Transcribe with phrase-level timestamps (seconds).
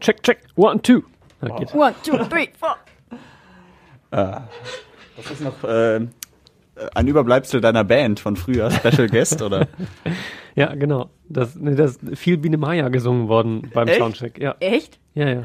[0.00, 0.38] Check, check.
[0.56, 1.02] One, two.
[1.42, 1.74] Ja, geht.
[1.74, 2.76] One, two, three, four.
[4.10, 4.42] Ah,
[5.16, 6.00] das ist noch äh,
[6.94, 9.68] ein Überbleibsel deiner Band von früher, Special Guest, oder?
[10.56, 11.10] Ja, genau.
[11.28, 13.98] Das, nee, das ist viel Biene Maya gesungen worden beim Echt?
[14.00, 14.36] Soundcheck.
[14.42, 14.56] Ja.
[14.58, 14.98] Echt?
[15.14, 15.42] Ja, ja.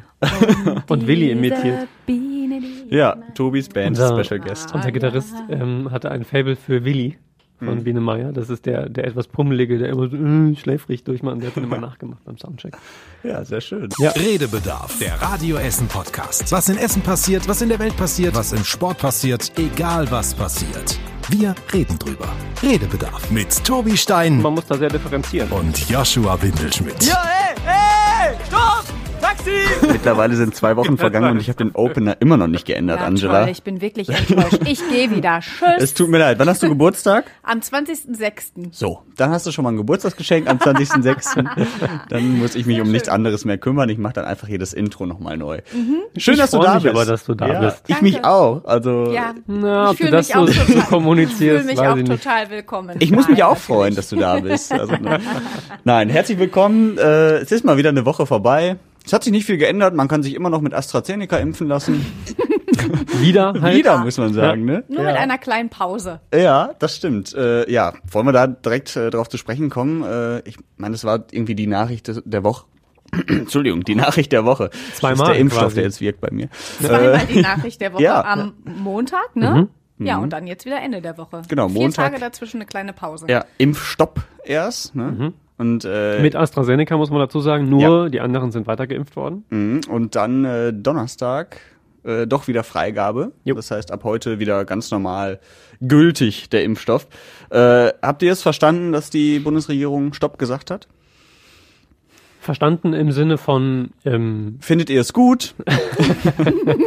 [0.90, 1.88] Und Willi imitiert.
[2.08, 2.60] Biene,
[2.90, 4.74] Ja, Tobis Band, Unser- Special Guest.
[4.74, 7.20] Unser Gitarrist ähm, hatte ein Fable für Willi
[7.60, 7.84] von Mhm.
[7.84, 8.32] Biene Meier.
[8.32, 11.42] Das ist der, der etwas pummelige, der immer so äh, schläfrig durchmacht.
[11.42, 12.76] Der hat ihn immer nachgemacht beim Soundcheck.
[13.24, 13.90] Ja, sehr schön.
[14.00, 14.12] Ja.
[14.12, 16.52] Redebedarf, der Radio Essen Podcast.
[16.52, 20.34] Was in Essen passiert, was in der Welt passiert, was im Sport passiert, egal was
[20.34, 21.00] passiert.
[21.30, 22.28] Wir reden drüber.
[22.62, 25.50] Redebedarf mit Tobi Stein Man muss da sehr differenzieren.
[25.52, 27.02] und Joshua Windelschmidt.
[27.02, 28.05] hey, hey, stopp!
[29.26, 29.52] Taxi!
[29.92, 33.06] Mittlerweile sind zwei Wochen vergangen und ich habe den Opener immer noch nicht geändert, Ja,
[33.08, 33.42] Angela.
[33.42, 34.60] toll, ich bin wirklich enttäuscht.
[34.66, 35.40] Ich gehe wieder.
[35.40, 35.68] Tschüss.
[35.80, 36.38] Es tut mir leid.
[36.38, 37.26] Wann hast du Geburtstag?
[37.42, 38.70] Am 20.06.
[38.72, 41.44] So, dann hast du schon mal ein Geburtstagsgeschenk am 20.06.
[42.10, 43.90] dann muss ich mich um nichts anderes mehr kümmern.
[43.90, 45.62] Ich mache dann einfach jedes Intro nochmal neu.
[46.18, 46.96] Schön, Ich dass du da mich bist.
[46.96, 47.78] aber, dass du da ja, bist.
[47.88, 48.04] Ich Danke.
[48.06, 48.64] mich auch.
[48.66, 51.80] Also Ja, Na, ob ich du fühle das mich auch so, so total, kommunizierst, ich
[51.80, 52.96] fühle mich auch total willkommen.
[53.00, 54.72] ich muss mich auch freuen, dass du da bist.
[54.72, 55.20] Also, ne.
[55.84, 56.98] Nein, herzlich willkommen.
[57.00, 58.76] Äh, es ist mal wieder eine Woche vorbei.
[59.06, 59.94] Es hat sich nicht viel geändert.
[59.94, 62.06] Man kann sich immer noch mit AstraZeneca impfen lassen.
[63.20, 63.78] Wieder halt.
[63.78, 64.84] Wieder, muss man sagen, ne?
[64.88, 66.22] Nur mit einer kleinen Pause.
[66.34, 67.34] Ja, das stimmt.
[67.34, 70.04] Äh, ja, wollen wir da direkt äh, drauf zu sprechen kommen?
[70.04, 72.66] Äh, ich meine, das war irgendwie die Nachricht des, der Woche.
[73.28, 74.70] Entschuldigung, die Nachricht der Woche.
[74.70, 75.76] Das Zweimal ist der Impfstoff, quasi.
[75.76, 76.50] der jetzt wirkt bei mir.
[76.82, 78.24] Zweimal die Nachricht der Woche ja.
[78.24, 79.68] am Montag, ne?
[79.98, 81.44] Ja, und dann jetzt wieder Ende der Woche.
[81.48, 82.06] Genau, Vier Montag.
[82.12, 83.28] Tage dazwischen eine kleine Pause.
[83.30, 84.94] Ja, Impfstopp erst.
[84.94, 85.32] Ne?
[85.58, 88.10] Und, äh, Mit AstraZeneca muss man dazu sagen, nur Ja.
[88.10, 89.46] die anderen sind weiter geimpft worden.
[89.50, 89.82] mhm.
[89.90, 91.58] und dann äh, Donnerstag
[92.04, 93.32] äh, doch wieder Freigabe.
[93.46, 93.56] Jo.
[93.56, 95.40] Das heißt, ab heute wieder ganz normal
[95.82, 97.08] gültig der Impfstoff.
[97.50, 100.88] Äh, habt ihr es verstanden, dass die Bundesregierung Stopp gesagt hat?
[102.42, 105.56] Verstanden im Sinne von, ähm, Findet ihr es gut?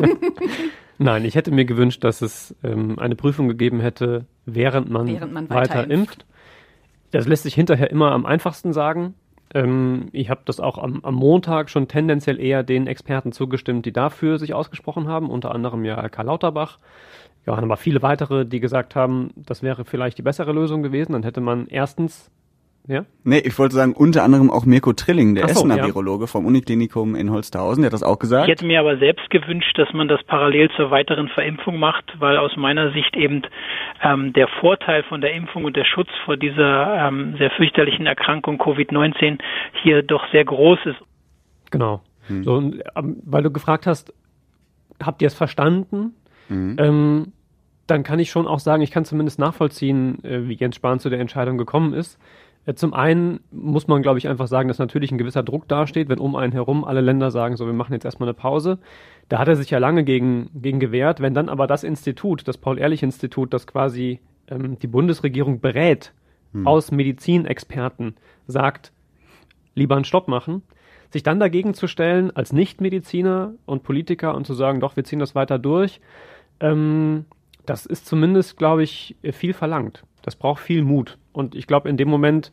[0.98, 5.32] nein, ich hätte mir gewünscht, dass es ähm, eine Prüfung gegeben hätte, während man, Während
[5.32, 6.24] man weiter, weiter impft.
[7.10, 9.14] Das lässt sich hinterher immer am einfachsten sagen.
[9.54, 13.92] Ähm, ich habe das auch am, am Montag schon tendenziell eher den Experten zugestimmt, die
[13.92, 16.78] dafür sich ausgesprochen haben, unter anderem ja Karl Lauterbach.
[17.46, 21.12] Ja, aber viele weitere, die gesagt haben, das wäre vielleicht die bessere Lösung gewesen.
[21.12, 22.30] Dann hätte man erstens,
[22.88, 25.86] ja, Nee, ich wollte sagen, unter anderem auch Mirko Trilling, der Ach so, Essener ja.
[25.86, 28.48] Virologe vom Uniklinikum in Holsterhausen, der hat das auch Ich gesagt.
[28.48, 32.56] hätte mir aber selbst gewünscht, dass man das parallel zur weiteren Verimpfung macht, weil aus
[32.56, 33.42] meiner Sicht eben
[34.02, 38.58] ähm, der Vorteil von der Impfung und der Schutz vor dieser ähm, sehr fürchterlichen Erkrankung
[38.58, 39.38] Covid-19
[39.82, 40.98] hier doch sehr groß ist.
[41.70, 42.00] Genau.
[42.42, 44.12] So, und, ähm, weil du gefragt hast,
[45.02, 46.14] habt ihr es verstanden?
[46.50, 47.32] Ähm,
[47.86, 51.10] dann kann ich schon auch sagen, ich kann zumindest nachvollziehen, äh, wie Jens Spahn zu
[51.10, 52.18] der Entscheidung gekommen ist.
[52.68, 56.10] Äh, zum einen muss man, glaube ich, einfach sagen, dass natürlich ein gewisser Druck dasteht,
[56.10, 58.78] wenn um einen herum alle Länder sagen, so, wir machen jetzt erstmal eine Pause.
[59.30, 61.20] Da hat er sich ja lange gegen, gegen gewehrt.
[61.20, 66.12] Wenn dann aber das Institut, das Paul-Ehrlich-Institut, das quasi ähm, die Bundesregierung berät,
[66.64, 68.90] aus Medizinexperten sagt,
[69.74, 70.62] lieber einen Stopp machen,
[71.10, 75.18] sich dann dagegen zu stellen als Nichtmediziner und Politiker und zu sagen, doch, wir ziehen
[75.18, 76.00] das weiter durch,
[76.60, 77.26] ähm,
[77.66, 80.04] das ist zumindest, glaube ich, viel verlangt.
[80.28, 81.16] Das braucht viel Mut.
[81.32, 82.52] Und ich glaube, in dem Moment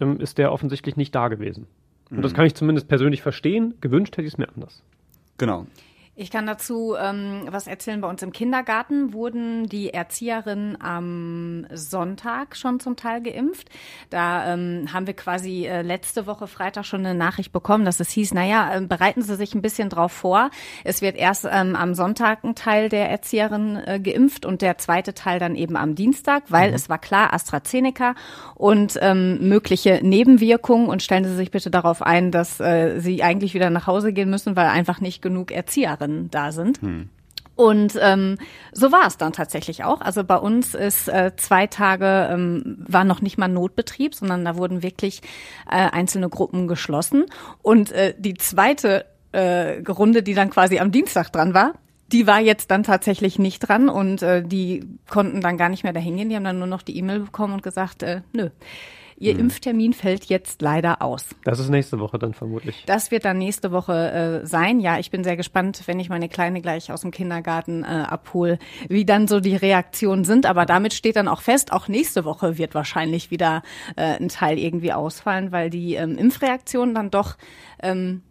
[0.00, 1.68] ähm, ist der offensichtlich nicht da gewesen.
[2.10, 3.74] Und das kann ich zumindest persönlich verstehen.
[3.80, 4.82] Gewünscht hätte ich es mir anders.
[5.38, 5.68] Genau.
[6.14, 8.02] Ich kann dazu ähm, was erzählen.
[8.02, 13.70] Bei uns im Kindergarten wurden die Erzieherinnen am Sonntag schon zum Teil geimpft.
[14.10, 18.10] Da ähm, haben wir quasi äh, letzte Woche Freitag schon eine Nachricht bekommen, dass es
[18.10, 20.50] hieß, naja, äh, bereiten Sie sich ein bisschen drauf vor.
[20.84, 25.14] Es wird erst ähm, am Sonntag ein Teil der Erzieherinnen äh, geimpft und der zweite
[25.14, 28.16] Teil dann eben am Dienstag, weil es war klar, AstraZeneca
[28.54, 30.88] und ähm, mögliche Nebenwirkungen.
[30.90, 34.28] Und stellen Sie sich bitte darauf ein, dass äh, Sie eigentlich wieder nach Hause gehen
[34.28, 35.50] müssen, weil einfach nicht genug
[36.02, 36.80] Erzieherinnen da sind.
[37.54, 38.38] Und ähm,
[38.72, 40.00] so war es dann tatsächlich auch.
[40.00, 44.56] Also bei uns ist äh, zwei Tage ähm, war noch nicht mal Notbetrieb, sondern da
[44.56, 45.20] wurden wirklich
[45.70, 47.26] äh, einzelne Gruppen geschlossen.
[47.60, 51.74] Und äh, die zweite äh, Runde, die dann quasi am Dienstag dran war,
[52.10, 55.94] die war jetzt dann tatsächlich nicht dran und äh, die konnten dann gar nicht mehr
[55.94, 56.28] dahin gehen.
[56.28, 58.50] Die haben dann nur noch die E-Mail bekommen und gesagt, äh, nö,
[59.22, 61.28] ihr Impftermin fällt jetzt leider aus.
[61.44, 62.82] Das ist nächste Woche dann vermutlich.
[62.86, 64.80] Das wird dann nächste Woche äh, sein.
[64.80, 68.58] Ja, ich bin sehr gespannt, wenn ich meine Kleine gleich aus dem Kindergarten äh, abhole,
[68.88, 70.44] wie dann so die Reaktionen sind.
[70.44, 73.62] Aber damit steht dann auch fest, auch nächste Woche wird wahrscheinlich wieder
[73.96, 77.36] äh, ein Teil irgendwie ausfallen, weil die ähm, Impfreaktionen dann doch
[77.80, 78.22] ähm,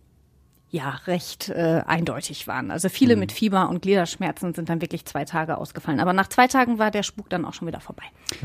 [0.71, 2.71] ja recht äh, eindeutig waren.
[2.71, 3.19] Also viele Mhm.
[3.19, 5.99] mit Fieber und Gliederschmerzen sind dann wirklich zwei Tage ausgefallen.
[5.99, 8.03] Aber nach zwei Tagen war der Spuk dann auch schon wieder vorbei.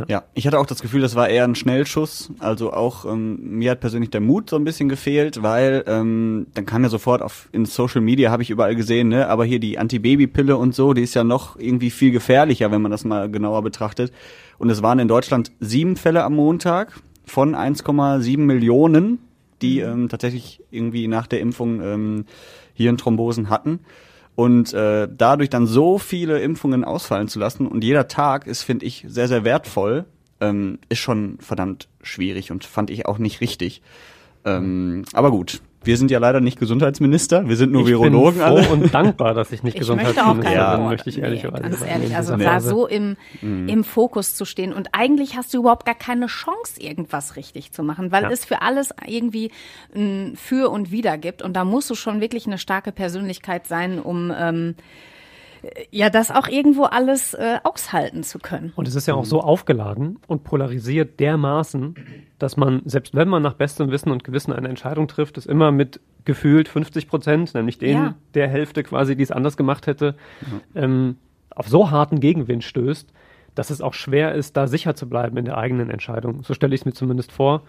[0.09, 2.33] Ja, ich hatte auch das Gefühl, das war eher ein Schnellschuss.
[2.41, 6.67] Also auch ähm, mir hat persönlich der Mut so ein bisschen gefehlt, weil ähm, dann
[6.67, 9.79] kam ja sofort auf in Social Media habe ich überall gesehen, ne, aber hier die
[9.79, 13.63] Antibabypille und so, die ist ja noch irgendwie viel gefährlicher, wenn man das mal genauer
[13.63, 14.13] betrachtet.
[14.59, 16.93] Und es waren in Deutschland sieben Fälle am Montag
[17.25, 19.19] von 1,7 Millionen,
[19.63, 22.25] die ähm, tatsächlich irgendwie nach der Impfung ähm,
[22.75, 23.81] Hirnthrombosen hatten.
[24.35, 28.85] Und äh, dadurch dann so viele Impfungen ausfallen zu lassen und jeder Tag ist, finde
[28.85, 30.05] ich, sehr, sehr wertvoll,
[30.41, 33.81] ähm, ist schon verdammt schwierig und fand ich auch nicht richtig.
[34.45, 38.43] Ähm, aber gut, wir sind ja leider nicht Gesundheitsminister, wir sind nur ich Virologen bin
[38.43, 38.69] froh alle.
[38.69, 40.91] und dankbar, dass ich nicht Ich möchte auch Gesundheitsminister keine bin, Worte.
[40.91, 43.69] möchte ich ehrlicherweise nee, ganz ehrlich, in also da so im, Mhm.
[43.69, 44.73] im Fokus zu stehen.
[44.73, 48.31] Und eigentlich hast du überhaupt gar keine Chance, irgendwas richtig zu machen, weil Ja.
[48.31, 49.51] es für alles irgendwie
[49.95, 51.43] ein Für und Wider gibt.
[51.43, 54.75] Und da musst du schon wirklich eine starke Persönlichkeit sein, um ähm,
[55.91, 58.73] ja das auch irgendwo alles äh, aushalten zu können.
[58.77, 61.95] Und es ist ja auch so aufgeladen und polarisiert dermaßen,
[62.39, 65.73] dass man, selbst wenn man nach bestem Wissen und Gewissen eine Entscheidung trifft, es immer
[65.73, 68.15] mit gefühlt 50 Prozent, nämlich den Ja.
[68.35, 70.17] der Hälfte quasi, die es anders gemacht hätte,
[70.75, 71.17] ähm,
[71.51, 73.13] auf so harten Gegenwind stößt,
[73.55, 76.43] dass es auch schwer ist, da sicher zu bleiben in der eigenen Entscheidung.
[76.43, 77.63] So stelle ich es mir zumindest vor.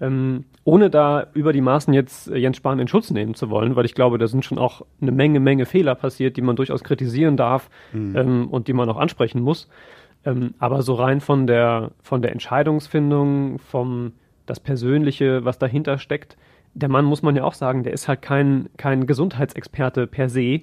[0.00, 3.74] Ähm, ohne da über die Maßen jetzt äh, Jens Spahn in Schutz nehmen zu wollen,
[3.74, 6.84] weil ich glaube, da sind schon auch eine Menge, Menge Fehler passiert, die man durchaus
[6.84, 7.68] kritisieren darf
[8.14, 9.68] ähm, und die man auch ansprechen muss.
[10.24, 14.12] Ähm, aber so rein von der, von der Entscheidungsfindung, vom
[14.46, 16.36] das Persönliche, was dahinter steckt,
[16.74, 20.60] der Mann, muss man ja auch sagen, der ist halt kein, kein Gesundheitsexperte per se,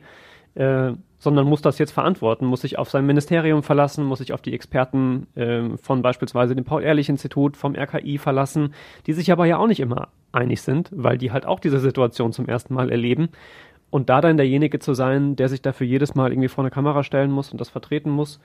[0.55, 0.93] äh,
[1.25, 4.53] sondern muss das jetzt verantworten, muss sich auf sein Ministerium verlassen, muss sich auf die
[4.53, 8.75] Experten ähm, von beispielsweise dem Paul-Ehrlich-Institut, vom RKI verlassen,
[9.07, 12.31] die sich aber ja auch nicht immer einig sind, weil die halt auch diese Situation
[12.31, 13.29] zum ersten Mal erleben.
[13.89, 17.03] Und da dann derjenige zu sein, der sich dafür jedes Mal irgendwie vor eine Kamera
[17.03, 18.39] stellen muss und das vertreten muss,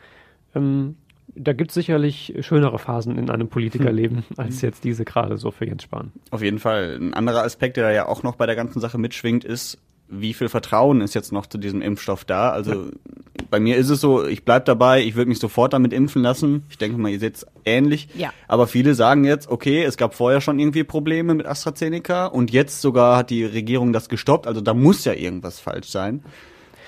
[0.55, 0.97] ähm,
[1.35, 5.67] da gibt es sicherlich schönere Phasen in einem Politikerleben als jetzt diese gerade so für
[5.67, 6.13] Jens Spahn.
[6.31, 6.97] Auf jeden Fall.
[6.99, 9.79] Ein anderer Aspekt, der da ja auch noch bei der ganzen Sache mitschwingt, ist,
[10.11, 12.51] wie viel Vertrauen ist jetzt noch zu diesem Impfstoff da?
[12.51, 12.87] Also
[13.49, 16.65] bei mir ist es so, ich bleib dabei, ich würde mich sofort damit impfen lassen.
[16.69, 18.09] Ich denke mal, ihr seht es ähnlich.
[18.17, 18.33] Ja.
[18.49, 22.81] Aber viele sagen jetzt, okay, es gab vorher schon irgendwie Probleme mit AstraZeneca und jetzt
[22.81, 24.47] sogar hat die Regierung das gestoppt.
[24.47, 26.23] Also da muss ja irgendwas falsch sein.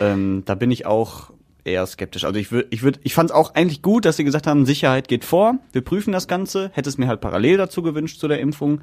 [0.01, 1.31] Ähm, da bin ich auch
[1.65, 2.25] eher skeptisch.
[2.25, 4.67] Also ich würde, ich würde, ich fand es auch eigentlich gut, dass sie gesagt haben,
[4.67, 5.59] Sicherheit geht vor.
[5.73, 6.71] Wir prüfen das Ganze.
[6.75, 8.81] Hätte es mir halt parallel dazu gewünscht zu der Impfung.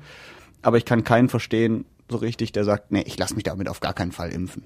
[0.62, 3.80] Aber ich kann keinen verstehen, so richtig, der sagt, nee, ich lasse mich damit auf
[3.80, 4.64] gar keinen Fall impfen.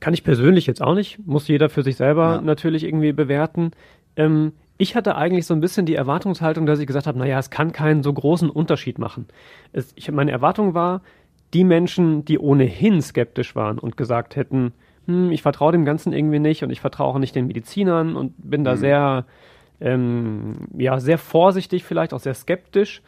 [0.00, 2.40] Kann ich persönlich jetzt auch nicht, muss jeder für sich selber Ja.
[2.40, 3.72] natürlich irgendwie bewerten.
[4.16, 7.50] Ähm, ich hatte eigentlich so ein bisschen die Erwartungshaltung, dass ich gesagt habe, naja, es
[7.50, 9.26] kann keinen so großen Unterschied machen.
[9.72, 11.02] Es, ich, meine Erwartung war,
[11.52, 14.72] die Menschen, die ohnehin skeptisch waren und gesagt hätten,
[15.06, 18.34] hm, ich vertraue dem Ganzen irgendwie nicht und ich vertraue auch nicht den Medizinern und
[18.38, 19.26] bin da sehr,
[19.80, 23.02] ähm, ja, sehr vorsichtig, vielleicht auch sehr skeptisch,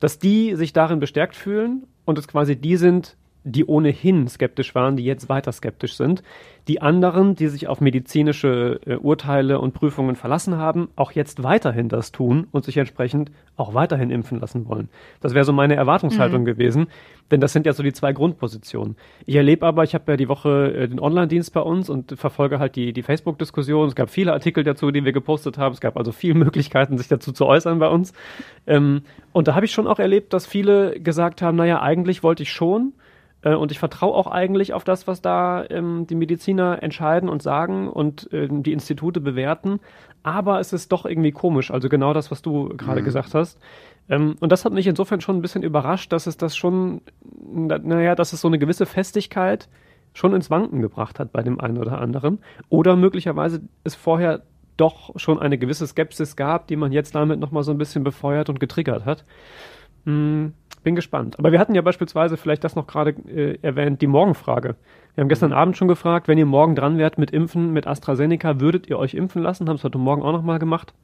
[0.00, 4.96] dass die sich darin bestärkt fühlen und es quasi die sind, die ohnehin skeptisch waren,
[4.96, 6.22] die jetzt weiter skeptisch sind.
[6.68, 11.88] Die anderen, die sich auf medizinische äh, Urteile und Prüfungen verlassen haben, auch jetzt weiterhin
[11.88, 14.88] das tun und sich entsprechend auch weiterhin impfen lassen wollen.
[15.20, 16.86] Das wäre so meine Erwartungshaltung gewesen,
[17.32, 18.96] denn das sind ja so die zwei Grundpositionen.
[19.26, 22.60] Ich erlebe aber, ich habe ja die Woche äh, den Online-Dienst bei uns und verfolge
[22.60, 23.88] halt die, die Facebook-Diskussion.
[23.88, 25.72] Es gab viele Artikel dazu, die wir gepostet haben.
[25.72, 28.12] Es gab also viele Möglichkeiten, sich dazu zu äußern bei uns.
[28.68, 29.02] Ähm,
[29.32, 32.52] und da habe ich schon auch erlebt, dass viele gesagt haben, naja, eigentlich wollte ich
[32.52, 32.92] schon,
[33.50, 37.88] und ich vertraue auch eigentlich auf das, was da ähm, die Mediziner entscheiden und sagen
[37.88, 39.80] und ähm, die Institute bewerten.
[40.22, 41.70] Aber es ist doch irgendwie komisch.
[41.70, 43.58] Also genau das, was du gerade gesagt hast.
[44.08, 47.00] Ähm, und das hat mich insofern schon ein bisschen überrascht, dass es das schon,
[47.52, 49.68] na, naja, dass es so eine gewisse Festigkeit
[50.14, 52.38] schon ins Wanken gebracht hat bei dem einen oder anderen.
[52.68, 54.42] Oder möglicherweise es vorher
[54.76, 58.48] doch schon eine gewisse Skepsis gab, die man jetzt damit nochmal so ein bisschen befeuert
[58.48, 59.24] und getriggert hat.
[60.04, 61.38] Hm, bin gespannt.
[61.38, 64.76] Aber wir hatten ja beispielsweise, vielleicht das noch gerade äh, erwähnt, die Morgenfrage.
[65.14, 68.60] Wir haben gestern Abend schon gefragt, wenn ihr morgen dran wärt mit Impfen mit AstraZeneca,
[68.60, 69.68] würdet ihr euch impfen lassen?
[69.68, 70.94] Haben es heute Morgen auch nochmal gemacht.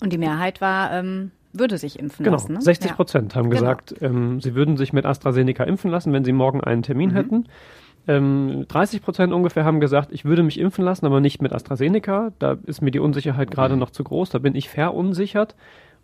[0.00, 2.54] Und die Mehrheit war, ähm, würde sich impfen Genau, lassen.
[2.54, 2.60] Ne?
[2.62, 2.96] 60 Ja.
[2.96, 3.60] Prozent haben Genau.
[3.60, 7.46] gesagt, ähm, sie würden sich mit AstraZeneca impfen lassen, wenn sie morgen einen Termin hätten.
[8.06, 12.32] Ähm, 30 Prozent ungefähr haben gesagt, ich würde mich impfen lassen, aber nicht mit AstraZeneca.
[12.38, 15.54] Da ist mir die Unsicherheit gerade noch zu groß, da bin ich verunsichert.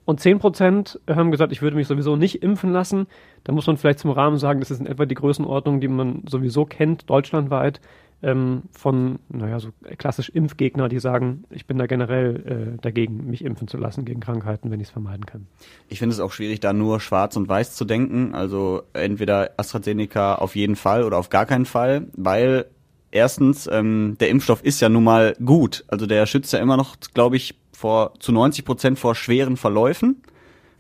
[0.05, 3.07] Und 10 Prozent haben gesagt, ich würde mich sowieso nicht impfen lassen.
[3.45, 6.23] Da muss man vielleicht zum Rahmen sagen, das ist in etwa die Größenordnung, die man
[6.29, 7.81] sowieso kennt, deutschlandweit.
[8.25, 9.69] ähm, von, naja, so
[9.99, 14.21] klassisch Impfgegner, die sagen, ich bin da generell äh, dagegen, mich impfen zu lassen gegen
[14.21, 15.47] Krankheiten, wenn ich es vermeiden kann.
[15.89, 18.35] Ich finde es auch schwierig, da nur schwarz und weiß zu denken.
[18.35, 22.65] Also entweder AstraZeneca auf jeden Fall oder auf gar keinen Fall, weil
[23.11, 25.85] erstens, ähm, der Impfstoff ist ja nun mal gut.
[25.89, 30.23] Also der schützt ja immer noch, glaube ich, vor zu 90 Prozent vor schweren Verläufen,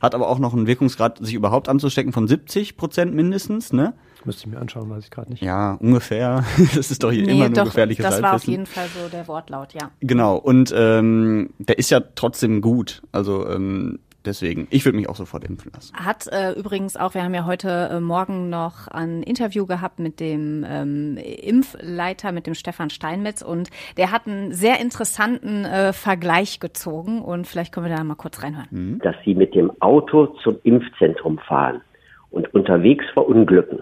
[0.01, 3.95] hat aber auch noch einen Wirkungsgrad, sich überhaupt anzustecken von 70 Prozent mindestens, ne?
[4.25, 5.43] Müsste ich mir anschauen, weiß ich gerade nicht.
[5.43, 6.45] Ja, ungefähr.
[6.75, 9.09] Das ist doch hier nee, immer nur doch, gefährliches Das war auf jeden Fall so
[9.09, 9.91] der Wortlaut, ja.
[10.01, 10.37] Genau.
[10.37, 13.03] Und ähm, der ist ja trotzdem gut.
[13.13, 15.95] Also ähm, Deswegen, ich würde mich auch sofort impfen lassen.
[15.95, 20.19] Hat äh, übrigens auch, wir haben ja heute äh, Morgen noch ein Interview gehabt mit
[20.19, 26.59] dem ähm, Impfleiter, mit dem Stefan Steinmetz und der hat einen sehr interessanten äh, Vergleich
[26.59, 28.69] gezogen und vielleicht können wir da mal kurz reinhören.
[28.71, 28.99] Mhm.
[29.01, 31.83] Dass Sie mit dem Auto zum Impfzentrum fahren
[32.31, 33.81] und unterwegs verunglücken,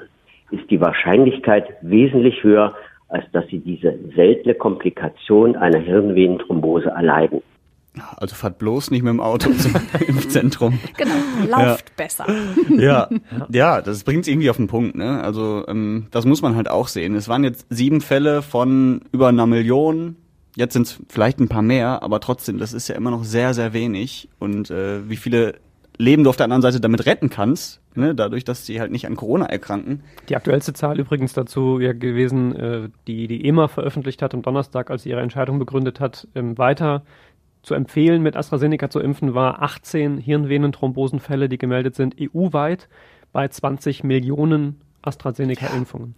[0.51, 2.75] ist die Wahrscheinlichkeit wesentlich höher,
[3.09, 7.43] als dass Sie diese seltene Komplikation einer Hirnvenenthrombose erleiden.
[8.17, 9.75] Also fahrt bloß nicht mit dem Auto zum
[10.07, 10.79] Impfzentrum.
[10.97, 11.13] Genau,
[11.47, 11.95] lauft ja.
[11.97, 12.27] besser.
[12.71, 13.09] Ja,
[13.51, 14.97] ja, das bringt es irgendwie auf den Punkt.
[14.97, 15.23] Ne?
[15.23, 17.15] Also ähm, das muss man halt auch sehen.
[17.15, 20.17] Es waren jetzt sieben Fälle von über einer Million.
[20.57, 23.55] Jetzt sind es vielleicht ein paar mehr, aber trotzdem, das ist ja immer noch sehr,
[23.55, 24.29] sehr wenig.
[24.39, 25.55] Und äh, wie viele
[25.99, 28.15] Leben du auf der anderen Seite damit retten kannst, ne?
[28.15, 30.03] dadurch, dass sie halt nicht an Corona erkranken.
[30.29, 34.91] Die aktuellste Zahl übrigens dazu ja gewesen, äh, die die EMA veröffentlicht hat am Donnerstag,
[34.91, 37.03] als sie ihre Entscheidung begründet hat, ähm, weiter
[37.62, 42.88] zu empfehlen, mit AstraZeneca zu impfen, war 18 Hirnvenenthrombosenfälle, die gemeldet sind, EU-weit
[43.33, 46.14] bei 20 Millionen AstraZeneca-Impfungen.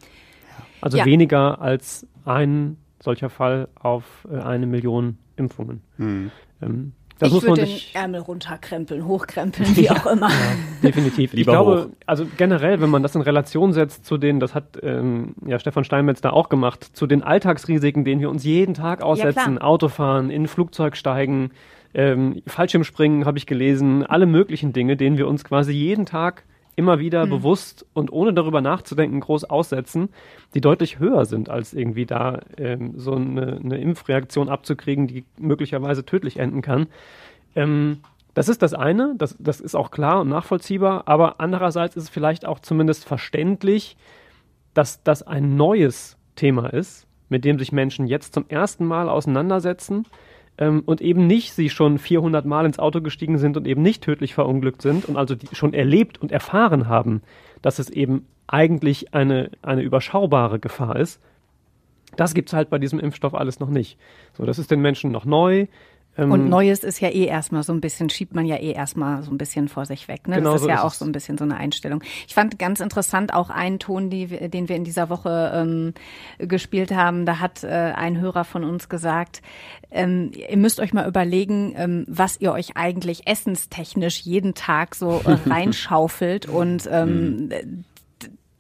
[0.81, 1.05] Also ja.
[1.05, 5.83] weniger als ein solcher Fall auf äh, eine Million Impfungen.
[5.99, 6.31] Mhm.
[6.63, 10.29] Ähm, das ich würde den Ärmel runterkrempeln, hochkrempeln, wie auch immer.
[10.29, 10.37] Ja,
[10.83, 11.33] definitiv.
[11.33, 11.97] Lieber ich glaube, hoch.
[12.07, 15.85] also generell, wenn man das in Relation setzt zu den, das hat ähm, ja Stefan
[15.85, 20.31] Steinmetz da auch gemacht, zu den Alltagsrisiken, denen wir uns jeden Tag aussetzen, ja, Autofahren,
[20.31, 21.51] in ein Flugzeug steigen,
[21.95, 26.45] ähm, Fallschirmspringen habe ich gelesen, alle möglichen Dinge, denen wir uns quasi jeden Tag
[26.77, 27.31] immer wieder hm.
[27.31, 30.09] bewusst und ohne darüber nachzudenken groß aussetzen,
[30.55, 36.05] die deutlich höher sind, als irgendwie da ähm, so eine, eine, Impfreaktion abzukriegen, die möglicherweise
[36.05, 36.87] tödlich enden kann.
[37.55, 37.99] Ähm,
[38.35, 42.09] das ist das eine, das, das ist auch klar und nachvollziehbar, aber andererseits ist es
[42.11, 43.97] vielleicht auch zumindest verständlich,
[44.75, 50.05] dass das ein neues Thema ist, mit dem sich Menschen jetzt zum ersten Mal auseinandersetzen
[50.59, 54.03] ähm, und eben nicht sie schon 400 Mal ins Auto gestiegen sind und eben nicht
[54.03, 57.23] tödlich verunglückt sind und also die schon erlebt und erfahren haben,
[57.63, 61.21] dass es eben eigentlich eine, eine überschaubare Gefahr ist.
[62.17, 63.99] Das gibt's halt bei diesem Impfstoff alles noch nicht.
[64.35, 65.67] So, das ist den Menschen noch neu.
[66.17, 69.23] Ähm, und Neues ist ja eh erstmal so ein bisschen, schiebt man ja eh erstmal
[69.23, 70.29] so ein bisschen vor sich weg.
[70.29, 70.37] Ne?
[70.37, 72.03] Genau das ist so ja ist auch so ein bisschen so eine Einstellung.
[72.27, 75.95] Ich fand ganz interessant auch einen Ton, die, den wir in dieser Woche ähm,
[76.39, 77.27] gespielt haben.
[77.27, 79.43] Da hat äh, ein Hörer von uns gesagt,
[79.91, 85.21] ähm, ihr müsst euch mal überlegen, ähm, was ihr euch eigentlich essenstechnisch jeden Tag so
[85.25, 87.85] äh, reinschaufelt und ähm, mhm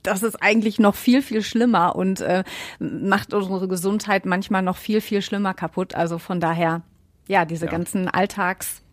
[0.04, 2.44] das ist eigentlich noch viel, viel schlimmer und äh,
[2.78, 5.94] macht unsere Gesundheit manchmal noch viel, viel schlimmer kaputt.
[5.94, 6.82] Also von daher
[7.28, 7.71] ja, diese ja.
[7.73, 8.83] ganzen Alltags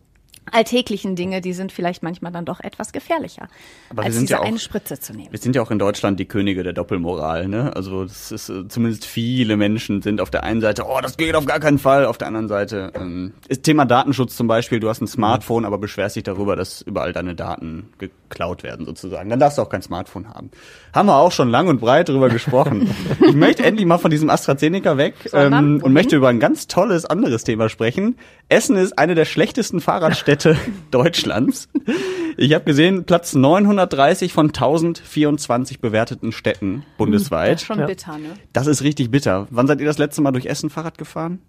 [0.51, 3.48] alltäglichen Dinge, die sind vielleicht manchmal dann doch etwas gefährlicher,
[3.89, 5.31] Aber als diese ja auch, eine Spritze zu nehmen.
[5.31, 7.75] Wir sind ja auch in Deutschland die Könige der Doppelmoral, ne?
[7.75, 11.36] Also das ist äh, zumindest viele Menschen sind auf der einen Seite, oh, das geht
[11.36, 14.89] auf gar keinen Fall, auf der anderen Seite ähm, ist Thema Datenschutz zum Beispiel, du
[14.89, 19.29] hast ein Smartphone, aber beschwerst dich darüber, dass überall deine Daten geklaut werden sozusagen.
[19.29, 20.51] Dann darfst du auch kein Smartphone haben.
[20.93, 22.93] Haben wir auch schon lang und breit drüber gesprochen.
[23.27, 27.05] ich möchte endlich mal von diesem AstraZeneca weg ähm, und möchte über ein ganz tolles
[27.05, 28.17] anderes Thema sprechen.
[28.50, 30.40] Essen ist eine der schlechtesten Fahrradstädte
[30.91, 31.69] Deutschlands.
[32.38, 37.53] Ich habe gesehen, Platz 930 von 1024 bewerteten Städten bundesweit.
[37.53, 38.33] Das ist schon bitter, ne?
[38.53, 39.48] Das ist richtig bitter.
[39.50, 41.39] Wann seid ihr das letzte Mal durch Essen Fahrrad gefahren?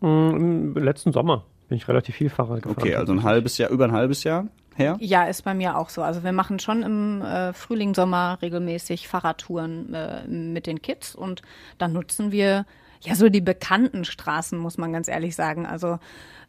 [0.00, 2.76] Mm, Im letzten Sommer bin ich relativ viel Fahrrad gefahren.
[2.78, 4.96] Okay, also ein halbes Jahr, über ein halbes Jahr her?
[5.00, 6.02] Ja, ist bei mir auch so.
[6.02, 11.42] Also wir machen schon im äh, Frühling, Sommer regelmäßig Fahrradtouren äh, mit den Kids und
[11.78, 12.66] dann nutzen wir
[13.04, 15.66] ja so die bekannten Straßen, muss man ganz ehrlich sagen.
[15.66, 15.98] Also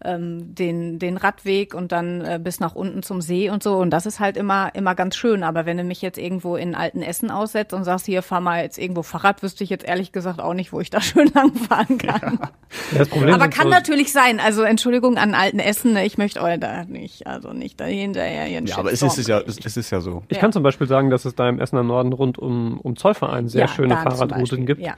[0.04, 3.78] ähm, den, den Radweg und dann äh, bis nach unten zum See und so.
[3.78, 5.44] Und das ist halt immer, immer ganz schön.
[5.44, 8.64] Aber wenn du mich jetzt irgendwo in alten Essen aussetzt und sagst, hier fahr mal
[8.64, 11.54] jetzt irgendwo Fahrrad, wüsste ich jetzt ehrlich gesagt auch nicht, wo ich da schön lang
[11.54, 12.40] fahren kann.
[12.42, 12.52] Ja.
[12.98, 14.40] Das Problem Aber kann so natürlich sein.
[14.40, 18.62] Also Entschuldigung an alten Essen, ne, ich möchte euch da nicht, also nicht dahinterher hier
[18.64, 20.24] Ja, aber es ist, ja, es ist ja so.
[20.28, 20.42] Ich ja.
[20.42, 23.48] kann zum Beispiel sagen, dass es da im Essen am Norden rund um, um Zollverein
[23.48, 24.82] sehr ja, schöne Fahrradrouten gibt.
[24.82, 24.96] Ja.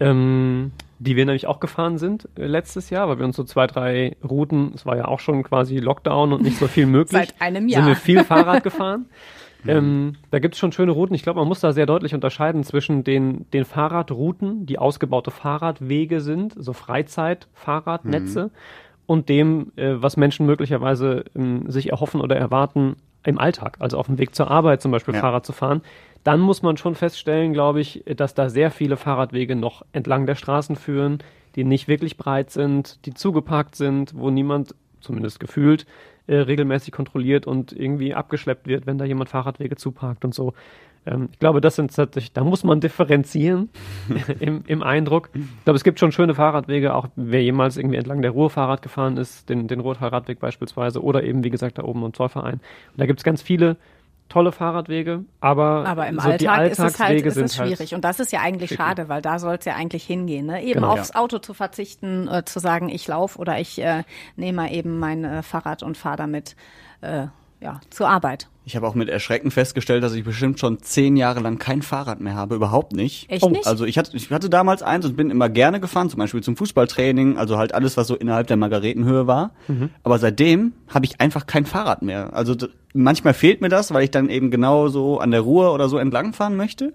[0.00, 3.66] Ähm, die wir nämlich auch gefahren sind äh, letztes Jahr, weil wir uns so zwei,
[3.66, 7.40] drei Routen, es war ja auch schon quasi Lockdown und nicht so viel möglich, Seit
[7.40, 7.82] einem Jahr.
[7.82, 9.06] sind wir viel Fahrrad gefahren.
[9.66, 11.14] Ähm, da gibt es schon schöne Routen.
[11.14, 16.22] Ich glaube, man muss da sehr deutlich unterscheiden zwischen den, den Fahrradrouten, die ausgebaute Fahrradwege
[16.22, 18.50] sind, so Freizeitfahrradnetze, mhm.
[19.04, 24.06] und dem, äh, was Menschen möglicherweise ähm, sich erhoffen oder erwarten im Alltag, also auf
[24.06, 25.20] dem Weg zur Arbeit zum Beispiel ja.
[25.20, 25.82] Fahrrad zu fahren.
[26.24, 30.34] Dann muss man schon feststellen, glaube ich, dass da sehr viele Fahrradwege noch entlang der
[30.34, 31.18] Straßen führen,
[31.56, 35.86] die nicht wirklich breit sind, die zugeparkt sind, wo niemand, zumindest gefühlt,
[36.26, 40.52] äh, regelmäßig kontrolliert und irgendwie abgeschleppt wird, wenn da jemand Fahrradwege zuparkt und so.
[41.06, 43.70] Ähm, ich glaube, das sind tatsächlich, da muss man differenzieren
[44.40, 45.30] im, im Eindruck.
[45.34, 48.82] Ich glaube, es gibt schon schöne Fahrradwege, auch wer jemals irgendwie entlang der Ruhr Fahrrad
[48.82, 52.54] gefahren ist, den, den Ruhrtal-Radweg beispielsweise, oder eben, wie gesagt, da oben im Zollverein.
[52.54, 53.76] Und da gibt es ganz viele
[54.30, 57.90] tolle Fahrradwege, aber, aber im so Alltag ist es halt ist es halt schwierig.
[57.90, 58.82] Halt und das ist ja eigentlich schicken.
[58.82, 60.46] schade, weil da soll es ja eigentlich hingehen.
[60.46, 60.62] Ne?
[60.62, 61.20] Eben genau, aufs ja.
[61.20, 64.04] Auto zu verzichten, äh, zu sagen, ich laufe oder ich äh,
[64.36, 66.56] nehme eben mein äh, Fahrrad und fahre damit
[67.02, 67.26] äh,
[67.60, 68.48] ja, zur Arbeit.
[68.64, 72.20] Ich habe auch mit Erschrecken festgestellt, dass ich bestimmt schon zehn Jahre lang kein Fahrrad
[72.20, 73.30] mehr habe, überhaupt nicht.
[73.30, 73.66] Echt nicht?
[73.66, 76.56] Also ich hatte, ich hatte damals eins und bin immer gerne gefahren, zum Beispiel zum
[76.56, 79.52] Fußballtraining, also halt alles, was so innerhalb der Margaretenhöhe war.
[79.66, 79.90] Mhm.
[80.02, 82.32] Aber seitdem habe ich einfach kein Fahrrad mehr.
[82.32, 82.54] Also
[82.94, 85.98] manchmal fehlt mir das, weil ich dann eben genau so an der Ruhr oder so
[85.98, 86.94] entlangfahren möchte.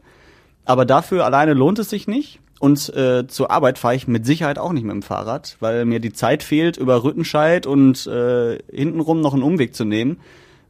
[0.64, 2.40] Aber dafür alleine lohnt es sich nicht.
[2.60, 6.00] Und äh, zur Arbeit fahre ich mit Sicherheit auch nicht mit dem Fahrrad, weil mir
[6.00, 10.18] die Zeit fehlt, über Rüttenscheid und äh, hintenrum noch einen Umweg zu nehmen.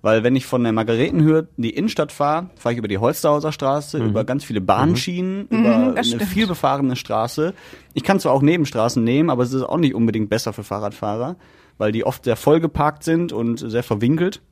[0.06, 3.52] Weil wenn ich von der Margaretenhöhe in die Innenstadt fahre, fahre ich über die Holsterhauser
[3.52, 4.10] Straße, mhm.
[4.10, 5.60] über ganz viele Bahnschienen, mhm.
[5.60, 7.56] über mhm, eine vielbefahrene Straße.
[7.96, 11.38] Ich kann zwar auch Nebenstraßen nehmen, aber es ist auch nicht unbedingt besser für Fahrradfahrer,
[11.80, 14.44] weil die oft sehr vollgeparkt sind und sehr verwinkelt.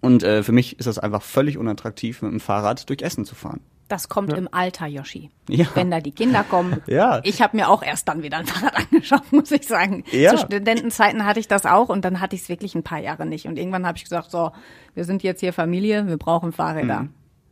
[0.00, 3.36] Und äh, für mich ist das einfach völlig unattraktiv, mit dem Fahrrad durch Essen zu
[3.36, 3.60] fahren.
[3.92, 4.38] Das kommt ja.
[4.38, 5.28] im Alter, Yoshi.
[5.50, 5.66] Ja.
[5.74, 6.80] Wenn da die Kinder kommen.
[6.86, 7.20] ja.
[7.24, 10.02] Ich habe mir auch erst dann wieder ein Fahrrad angeschaut, muss ich sagen.
[10.10, 10.30] Ja.
[10.30, 13.26] Zu Studentenzeiten hatte ich das auch und dann hatte ich es wirklich ein paar Jahre
[13.26, 13.44] nicht.
[13.44, 14.50] Und irgendwann habe ich gesagt, so,
[14.94, 17.00] wir sind jetzt hier Familie, wir brauchen Fahrräder.
[17.00, 17.10] Mhm.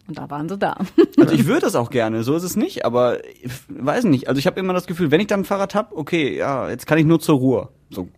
[0.09, 0.79] Und da waren sie da.
[1.19, 4.27] Also ich würde das auch gerne, so ist es nicht, aber ich weiß nicht.
[4.27, 6.87] Also ich habe immer das Gefühl, wenn ich dann ein Fahrrad habe, okay, ja, jetzt
[6.87, 7.69] kann ich nur zur Ruhe.
[7.91, 8.09] So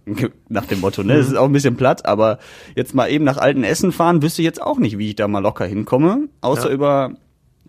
[0.49, 1.17] nach dem Motto, ne?
[1.17, 2.39] Das ist auch ein bisschen platt, aber
[2.77, 5.27] jetzt mal eben nach alten Essen fahren, wüsste ich jetzt auch nicht, wie ich da
[5.27, 6.75] mal locker hinkomme, außer ja.
[6.75, 7.17] über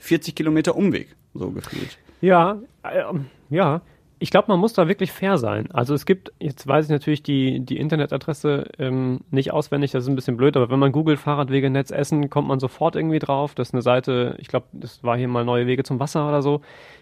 [0.03, 1.98] 40 Kilometer Umweg, so gefühlt.
[2.19, 3.03] Ja, äh,
[3.50, 3.81] ja.
[4.19, 5.69] Ich glaube, man muss da wirklich fair sein.
[5.72, 10.10] Also es gibt, jetzt weiß ich natürlich die, die Internetadresse ähm, nicht auswendig, das ist
[10.10, 13.53] ein bisschen blöd, aber wenn man googelt Fahrradwege Netz Essen, kommt man sofort irgendwie drauf.
[13.55, 16.41] Das ist eine Seite, ich glaube, das war hier mal neue Wege zum Wasser oder
[16.41, 16.62] so.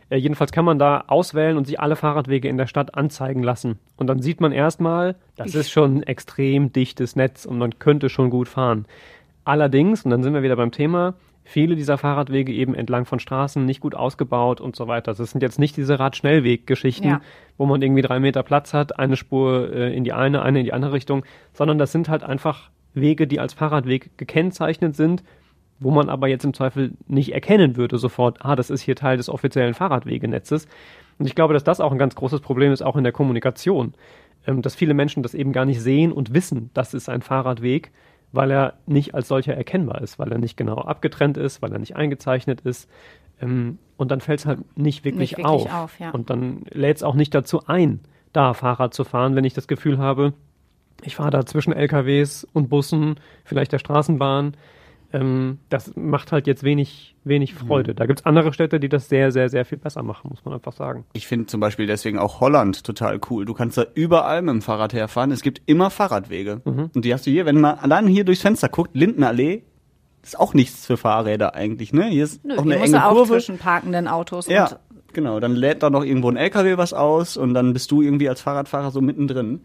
[0.10, 3.78] Äh, jedenfalls kann man da auswählen und sich alle Fahrradwege in der Stadt anzeigen lassen.
[3.98, 8.10] Und dann sieht man erstmal, das ist schon ein extrem dichtes Netz und man könnte
[8.10, 8.86] schon gut fahren.
[9.44, 11.16] Allerdings, und dann sind wir wieder beim Thema,
[11.52, 15.14] viele dieser Fahrradwege eben entlang von Straßen nicht gut ausgebaut und so weiter.
[15.14, 17.22] Das sind jetzt nicht diese Radschnellweg-Geschichten, ja.
[17.58, 20.66] wo man irgendwie drei Meter Platz hat, eine Spur äh, in die eine, eine in
[20.66, 25.24] die andere Richtung, sondern das sind halt einfach Wege, die als Fahrradweg gekennzeichnet sind,
[25.80, 29.18] wo man aber jetzt im Zweifel nicht erkennen würde sofort, ah, das ist hier Teil
[29.18, 30.68] des offiziellen Fahrradwegenetzes.
[31.20, 33.94] Und ich glaube, dass das auch ein ganz großes Problem ist, auch in der Kommunikation,
[34.48, 37.92] ähm, dass viele Menschen das eben gar nicht sehen und wissen, das ist ein Fahrradweg
[38.32, 41.80] weil er nicht als solcher erkennbar ist, weil er nicht genau abgetrennt ist, weil er
[41.80, 42.90] nicht eingezeichnet ist.
[43.42, 45.74] Ähm, und dann fällt es halt nicht wirklich, nicht wirklich auf.
[45.74, 46.12] auf ja.
[46.12, 48.00] Und dann lädt es auch nicht dazu ein,
[48.34, 50.34] da Fahrrad zu fahren, wenn ich das Gefühl habe,
[51.04, 54.56] ich fahre da zwischen LKWs und Bussen, vielleicht der Straßenbahn
[55.14, 57.92] ähm, das macht halt jetzt wenig, wenig Freude.
[57.92, 57.96] Mhm.
[57.96, 60.74] Da gibt's andere Städte, die das sehr, sehr, sehr viel besser machen, muss man einfach
[60.74, 61.06] sagen.
[61.14, 63.46] Ich finde zum Beispiel deswegen auch Holland total cool.
[63.46, 65.32] Du kannst da überall mit dem Fahrrad herfahren.
[65.32, 66.62] Es gibt immer Fahrradwege.
[66.64, 66.92] Mhm.
[66.94, 69.64] Und die hast du hier, wenn man allein hier durchs Fenster guckt, Lindenallee,
[70.24, 72.06] ist auch nichts für Fahrräder eigentlich, ne?
[72.06, 73.22] Hier ist Nö, auch eine enge Kurve.
[73.22, 74.70] Auch zwischen parkenden Autos ja,
[75.14, 75.40] genau.
[75.40, 78.42] Dann lädt da noch irgendwo ein LKW was aus und dann bist du irgendwie als
[78.42, 79.62] Fahrradfahrer so mittendrin.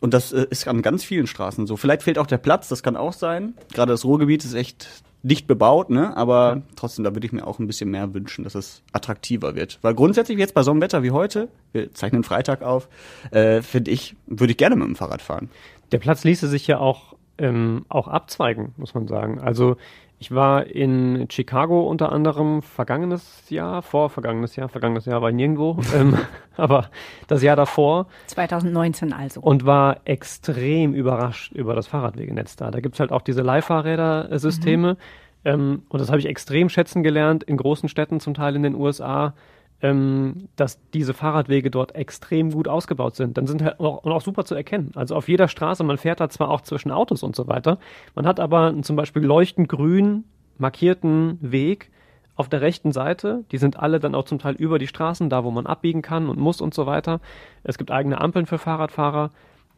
[0.00, 1.76] Und das äh, ist an ganz vielen Straßen so.
[1.76, 3.54] Vielleicht fehlt auch der Platz, das kann auch sein.
[3.72, 4.88] Gerade das Ruhrgebiet ist echt
[5.22, 6.16] dicht bebaut, ne?
[6.16, 6.62] Aber ja.
[6.76, 9.78] trotzdem, da würde ich mir auch ein bisschen mehr wünschen, dass es attraktiver wird.
[9.82, 12.88] Weil grundsätzlich jetzt bei so einem Wetter wie heute, wir zeichnen Freitag auf,
[13.32, 15.50] äh, finde ich, würde ich gerne mit dem Fahrrad fahren.
[15.92, 19.40] Der Platz ließe sich ja auch ähm, auch abzweigen, muss man sagen.
[19.40, 19.76] Also
[20.18, 25.36] ich war in Chicago unter anderem vergangenes Jahr, vor vergangenes Jahr, vergangenes Jahr war ich
[25.36, 26.16] nirgendwo, ähm,
[26.56, 26.90] aber
[27.26, 28.06] das Jahr davor.
[28.28, 29.40] 2019 also.
[29.40, 32.70] Und war extrem überrascht über das Fahrradwegenetz da.
[32.70, 34.94] Da gibt's halt auch diese Leihfahrräder-Systeme.
[34.94, 34.98] Mhm.
[35.44, 38.74] Ähm, und das habe ich extrem schätzen gelernt in großen Städten, zum Teil in den
[38.74, 39.34] USA
[39.82, 43.36] ähm, dass diese Fahrradwege dort extrem gut ausgebaut sind.
[43.36, 44.92] Dann sind halt auch, und auch super zu erkennen.
[44.94, 47.78] Also auf jeder Straße, man fährt da zwar auch zwischen Autos und so weiter,
[48.14, 50.24] man hat aber zum Beispiel leuchtend grün
[50.58, 51.90] markierten Weg
[52.34, 53.44] auf der rechten Seite.
[53.50, 56.28] Die sind alle dann auch zum Teil über die Straßen, da wo man abbiegen kann
[56.28, 57.20] und muss und so weiter.
[57.62, 59.30] Es gibt eigene Ampeln für Fahrradfahrer.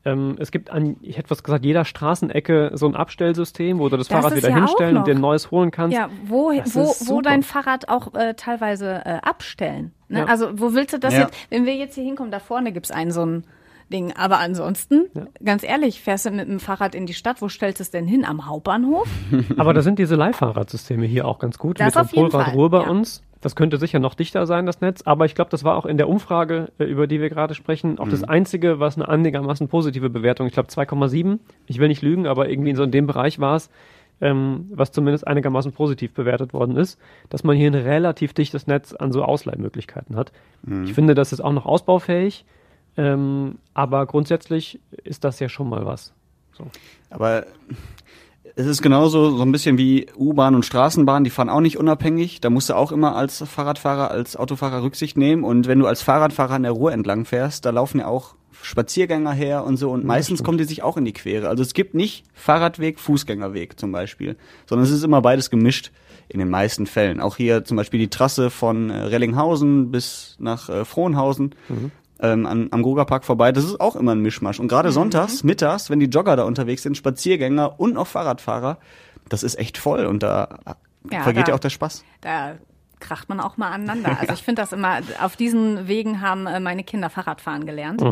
[0.05, 3.97] Ähm, es gibt an, ich hätte was gesagt, jeder Straßenecke so ein Abstellsystem, wo du
[3.97, 5.97] das, Das Fahrrad wieder ja hinstellen und dir ein neues holen kannst.
[5.97, 9.93] Ja, wo, Das wo, wo dein Fahrrad auch äh, teilweise äh, abstellen.
[10.09, 10.21] Ne?
[10.21, 10.25] Ja.
[10.27, 11.21] Also wo willst du das Ja.
[11.23, 13.45] jetzt, wenn wir jetzt hier hinkommen, da vorne gibt's einen so ein
[13.93, 14.13] Ding.
[14.17, 15.07] Aber ansonsten,
[15.43, 18.07] ganz ehrlich, fährst du mit dem Fahrrad in die Stadt, wo stellst du es denn
[18.07, 18.25] hin?
[18.25, 19.09] Am Hauptbahnhof?
[19.57, 21.81] Aber da sind diese Leihfahrradsysteme hier auch ganz gut.
[21.81, 22.91] Das auf jeden Metropolrad Fall, Ruhr bei ja.
[22.91, 23.23] uns.
[23.41, 25.03] Das könnte sicher noch dichter sein, das Netz.
[25.03, 27.99] Aber ich glaube, das war auch in der Umfrage, äh, über die wir gerade sprechen,
[27.99, 31.39] auch das einzige, was eine einigermaßen positive Bewertung, ich glaube 2,7.
[31.67, 33.71] Ich will nicht lügen, aber irgendwie so in dem Bereich war es,
[34.21, 36.99] ähm, was zumindest einigermaßen positiv bewertet worden ist,
[37.29, 40.33] dass man hier ein relativ dichtes Netz an so Ausleihmöglichkeiten hat.
[40.85, 42.45] Ich finde, das ist auch noch ausbaufähig.
[42.97, 46.13] Ähm, aber grundsätzlich ist das ja schon mal was.
[46.53, 46.67] So.
[47.11, 47.47] Aber
[48.57, 52.41] es ist genauso so ein bisschen wie U-Bahn und Straßenbahn, die fahren auch nicht unabhängig.
[52.41, 55.45] Da musst du auch immer als Fahrradfahrer, als Autofahrer Rücksicht nehmen.
[55.45, 59.33] Und wenn du als Fahrradfahrer an der Ruhr entlang fährst, da laufen ja auch Spaziergänger
[59.33, 59.91] her und so.
[59.91, 61.49] Und meistens kommen die sich auch in die Quere.
[61.49, 65.93] Also es gibt nicht Fahrradweg, Fußgängerweg zum Beispiel, sondern es ist immer beides gemischt
[66.29, 67.21] in den meisten Fällen.
[67.21, 71.55] Auch hier zum Beispiel die Trasse von äh, Rellinghausen bis nach äh, Frohnhausen.
[72.21, 74.59] Ähm, an, am Gogerpark vorbei, das ist auch immer ein Mischmasch.
[74.59, 78.79] Und gerade sonntags, mittags, wenn die Jogger da unterwegs sind, Spaziergänger und auch Fahrradfahrer,
[79.29, 80.59] das ist echt voll und da
[81.13, 82.05] Ja, vergeht da- ja auch der Spaß.
[82.21, 82.55] Da
[83.01, 84.19] kracht man auch mal aneinander.
[84.19, 88.03] Also ich finde das immer, auf diesen Wegen haben äh, meine Kinder Fahrradfahren gelernt.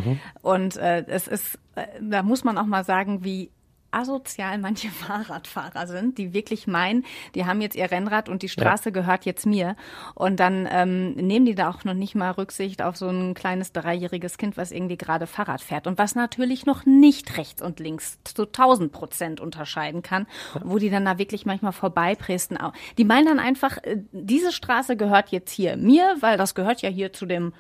[0.43, 3.51] Und äh, es ist, äh, da muss man auch mal sagen, wie
[3.97, 7.05] asozial manche Fahrradfahrer sind, die wirklich meinen,
[7.35, 9.77] die haben jetzt ihr Rennrad und die Straße gehört jetzt mir.
[10.15, 13.73] Und dann ähm, nehmen die da auch noch nicht mal Rücksicht auf so ein kleines
[13.73, 18.19] dreijähriges Kind, was irgendwie gerade Fahrrad fährt und was natürlich noch nicht rechts und links
[18.25, 20.27] zu 1000 Prozent unterscheiden kann,
[20.63, 22.59] wo die dann da wirklich manchmal vorbeipresten.
[22.99, 26.89] Die meinen dann einfach, äh, diese Straße gehört jetzt hier mir, weil das gehört ja
[26.89, 27.53] hier zu dem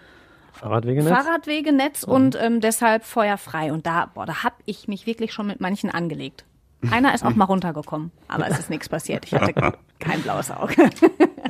[0.57, 1.09] Fahrradwegenetz?
[1.09, 3.73] Fahrradwegenetz und ähm, deshalb feuerfrei.
[3.73, 6.45] Und da, boah, da hab ich mich wirklich schon mit manchen angelegt.
[6.90, 9.25] Einer ist auch mal runtergekommen, aber es ist nichts passiert.
[9.25, 9.53] Ich hatte
[9.99, 10.75] kein blaues Auge.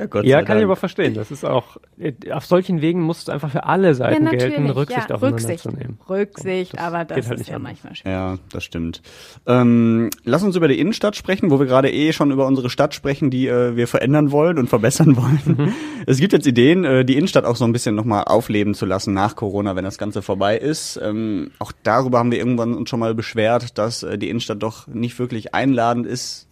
[0.09, 1.13] Gott Ja, sei kann ich aber verstehen.
[1.13, 5.09] Das ist auch, äh, auf solchen Wegen muss es einfach für alle Seiten gelten, Rücksicht
[5.09, 5.97] ja, aufeinander Rücksicht, zu nehmen.
[6.07, 7.71] Rücksicht, Das aber das halt ist ja anders.
[7.73, 8.11] manchmal schwer.
[8.11, 9.01] Ja, das stimmt.
[9.45, 12.93] Ähm, lass uns über die Innenstadt sprechen, wo wir gerade eh schon über unsere Stadt
[12.93, 15.41] sprechen, die äh, wir verändern wollen und verbessern wollen.
[15.45, 15.73] Mhm.
[16.05, 19.13] Es gibt jetzt Ideen, äh, die Innenstadt auch so ein bisschen nochmal aufleben zu lassen
[19.13, 20.99] nach Corona, wenn das Ganze vorbei ist.
[21.03, 24.87] Ähm, auch darüber haben wir irgendwann uns schon mal beschwert, dass äh, die Innenstadt doch
[24.87, 26.46] nicht wirklich einladend ist,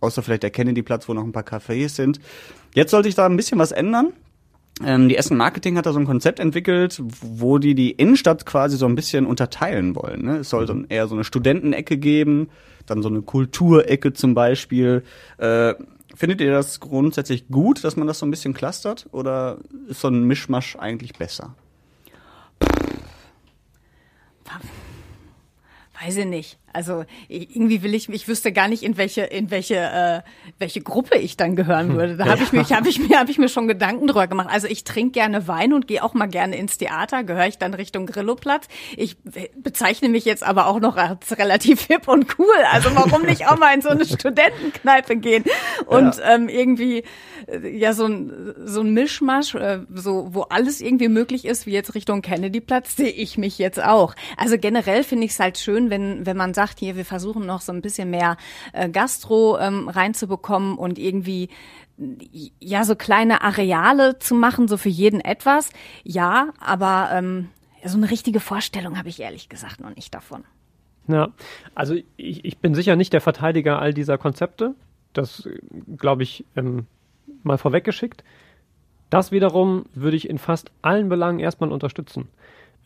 [0.00, 2.20] außer vielleicht der Kennedy-Platz, wo noch ein paar Cafés sind.
[2.74, 4.12] Jetzt sollte sich da ein bisschen was ändern.
[4.84, 8.76] Ähm, die Essen Marketing hat da so ein Konzept entwickelt, wo die die Innenstadt quasi
[8.76, 10.22] so ein bisschen unterteilen wollen.
[10.22, 10.36] Ne?
[10.38, 12.50] Es soll so ein, eher so eine Studentenecke geben,
[12.84, 15.02] dann so eine Kulturecke zum Beispiel.
[15.38, 15.74] Äh,
[16.14, 19.06] findet ihr das grundsätzlich gut, dass man das so ein bisschen clustert?
[19.12, 21.54] Oder ist so ein Mischmasch eigentlich besser?
[26.02, 26.58] Weiß ich nicht.
[26.76, 30.20] Also irgendwie will ich, ich wüsste gar nicht, in welche, in welche, äh,
[30.58, 32.18] welche Gruppe ich dann gehören würde.
[32.18, 34.48] Da habe ich mich, habe ich mir, habe ich mir schon Gedanken drüber gemacht.
[34.52, 37.24] Also ich trinke gerne Wein und gehe auch mal gerne ins Theater.
[37.24, 38.66] Gehöre ich dann Richtung Grilloplatz?
[38.94, 39.16] Ich
[39.56, 42.46] bezeichne mich jetzt aber auch noch als relativ hip und cool.
[42.70, 45.44] Also warum nicht auch mal in so eine Studentenkneipe gehen
[45.86, 47.04] und ähm, irgendwie
[47.46, 51.72] äh, ja so ein so ein Mischmasch, äh, so wo alles irgendwie möglich ist, wie
[51.72, 54.14] jetzt Richtung Kennedyplatz, sehe ich mich jetzt auch.
[54.36, 57.60] Also generell finde ich es halt schön, wenn wenn man sagt, hier wir versuchen noch
[57.60, 58.36] so ein bisschen mehr
[58.72, 61.48] äh, Gastro ähm, reinzubekommen und irgendwie
[62.60, 65.70] ja so kleine Areale zu machen, so für jeden etwas.
[66.04, 67.48] Ja, aber ähm,
[67.84, 70.44] so eine richtige Vorstellung habe ich ehrlich gesagt noch nicht davon.
[71.08, 71.28] Ja,
[71.74, 74.74] also ich, ich bin sicher nicht der Verteidiger all dieser Konzepte.
[75.12, 75.48] Das
[75.96, 76.86] glaube ich ähm,
[77.42, 78.24] mal vorweggeschickt.
[79.08, 82.28] Das wiederum würde ich in fast allen Belangen erstmal unterstützen.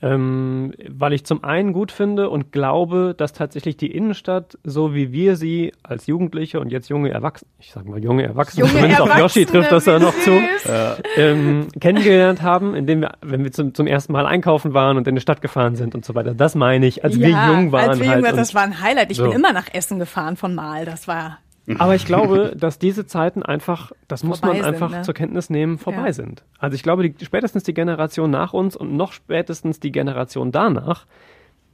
[0.02, 5.12] Ähm, weil ich zum einen gut finde und glaube, dass tatsächlich die Innenstadt, so wie
[5.12, 9.00] wir sie als Jugendliche und jetzt junge Erwachsene, ich sag mal junge Erwachsene, Junge zumindest
[9.02, 11.02] auf Yoshi Erwachsene, trifft das ja wie noch zu, süß.
[11.18, 15.16] ähm, kennengelernt haben, indem wir, wenn wir zum, zum ersten Mal einkaufen waren und in
[15.16, 16.32] die Stadt gefahren sind und so weiter.
[16.32, 17.90] Das meine ich, als wir jung waren.
[17.90, 19.10] als wir halt jung waren, und- das war ein Highlight.
[19.10, 19.24] Ich so.
[19.24, 20.86] bin immer nach Essen gefahren von Mal.
[20.86, 21.38] Das war
[21.78, 25.02] Aber ich glaube, dass diese Zeiten einfach, das muss Vorbei man sind, einfach ne?
[25.02, 26.12] zur Kenntnis nehmen, vorbei Ja.
[26.12, 26.44] sind.
[26.58, 31.06] Also ich glaube, die, spätestens die Generation nach uns und noch spätestens die Generation danach,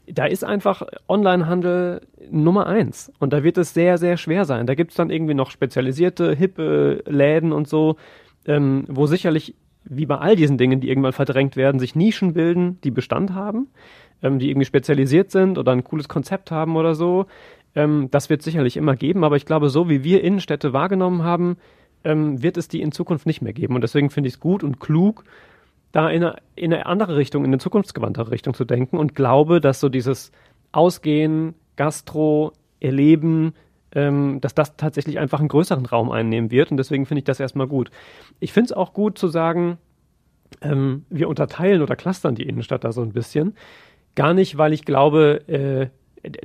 [0.09, 3.13] da ist einfach Onlinehandel Nummer eins.
[3.19, 4.67] Und da wird es sehr, sehr schwer sein.
[4.67, 7.97] Da gibt es dann irgendwie noch spezialisierte, hippe Läden und so,
[8.47, 9.55] ähm, wo sicherlich,
[9.85, 13.69] wie bei all diesen Dingen, die irgendwann verdrängt werden, sich Nischen bilden, die Bestand haben,
[14.23, 17.27] ähm, die irgendwie spezialisiert sind oder ein cooles Konzept haben oder so.
[17.77, 21.59] Ähm, das wird sicherlich immer geben, aber ich glaube, so wie wir Innenstädte wahrgenommen haben,
[22.03, 23.75] ähm, wird es die in Zukunft nicht mehr geben.
[23.75, 25.25] Und deswegen finde ich es gut und klug,
[25.93, 29.61] da in eine, in eine andere Richtung, in eine zukunftsgewandtere Richtung zu denken und glaube,
[29.61, 30.33] dass so dieses
[30.73, 33.55] Ausgehen, Gastro, Erleben,
[33.93, 36.71] ähm, dass das tatsächlich einfach einen größeren Raum einnehmen wird.
[36.71, 37.91] Und deswegen finde ich das erstmal gut.
[38.41, 39.79] Ich finde es auch gut zu sagen,
[40.61, 43.55] ähm, wir unterteilen oder clustern die Innenstadt da so ein bisschen.
[44.15, 45.89] Gar nicht, weil ich glaube, äh,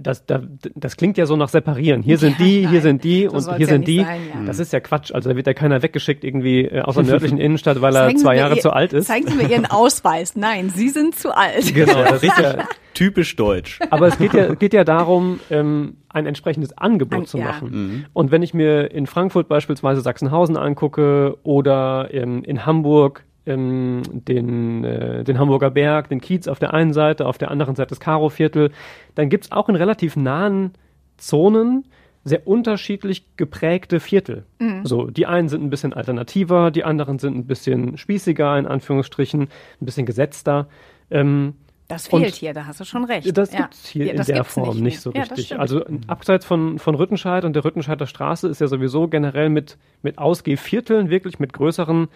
[0.02, 0.42] das, das,
[0.76, 2.02] das klingt ja so nach separieren.
[2.02, 4.04] Hier sind Ja, die, nein, hier sind die und hier ja sind nicht die.
[4.04, 4.46] sein, ja.
[4.46, 5.12] Das ist ja Quatsch.
[5.14, 8.36] Also da wird ja keiner weggeschickt irgendwie äh, aus der nördlichen Innenstadt, weil er zwei
[8.36, 9.08] Jahre Ihr- zu alt ist.
[9.08, 10.36] Zeigen Sie mir Ihren Ausweis.
[10.36, 11.74] Nein, Sie sind zu alt.
[11.74, 13.80] Genau, das ist ja, Typisch deutsch.
[13.90, 17.46] aber es geht ja, geht ja darum, ähm, ein entsprechendes Angebot An- zu ja.
[17.46, 18.06] machen.
[18.14, 24.84] Und wenn ich mir in Frankfurt beispielsweise Sachsenhausen angucke oder ähm, in Hamburg ähm, den,
[24.84, 28.00] äh, den Hamburger Berg, den Kiez auf der einen Seite, auf der anderen Seite das
[28.00, 28.72] Karo-Viertel,
[29.16, 30.72] dann gibt's auch in relativ nahen
[31.18, 31.86] Zonen
[32.24, 34.46] sehr unterschiedlich geprägte Viertel.
[34.84, 39.42] So, die einen sind ein bisschen alternativer, die anderen sind ein bisschen spießiger, in Anführungsstrichen,
[39.42, 39.50] ein
[39.86, 40.68] bisschen gesetzter.
[41.10, 41.56] Ähm,
[41.88, 43.36] Das fehlt Und- hier, da hast du schon recht.
[43.36, 43.62] das Ja.
[43.62, 45.60] gibt's hier Ja, in der Form nicht, so Ja, richtig.
[45.60, 50.20] also abseits von, von Rüttenscheid und der Rüttenscheider Straße ist ja sowieso generell mit, mit
[50.20, 52.08] Ausgehvierteln, wirklich mit größeren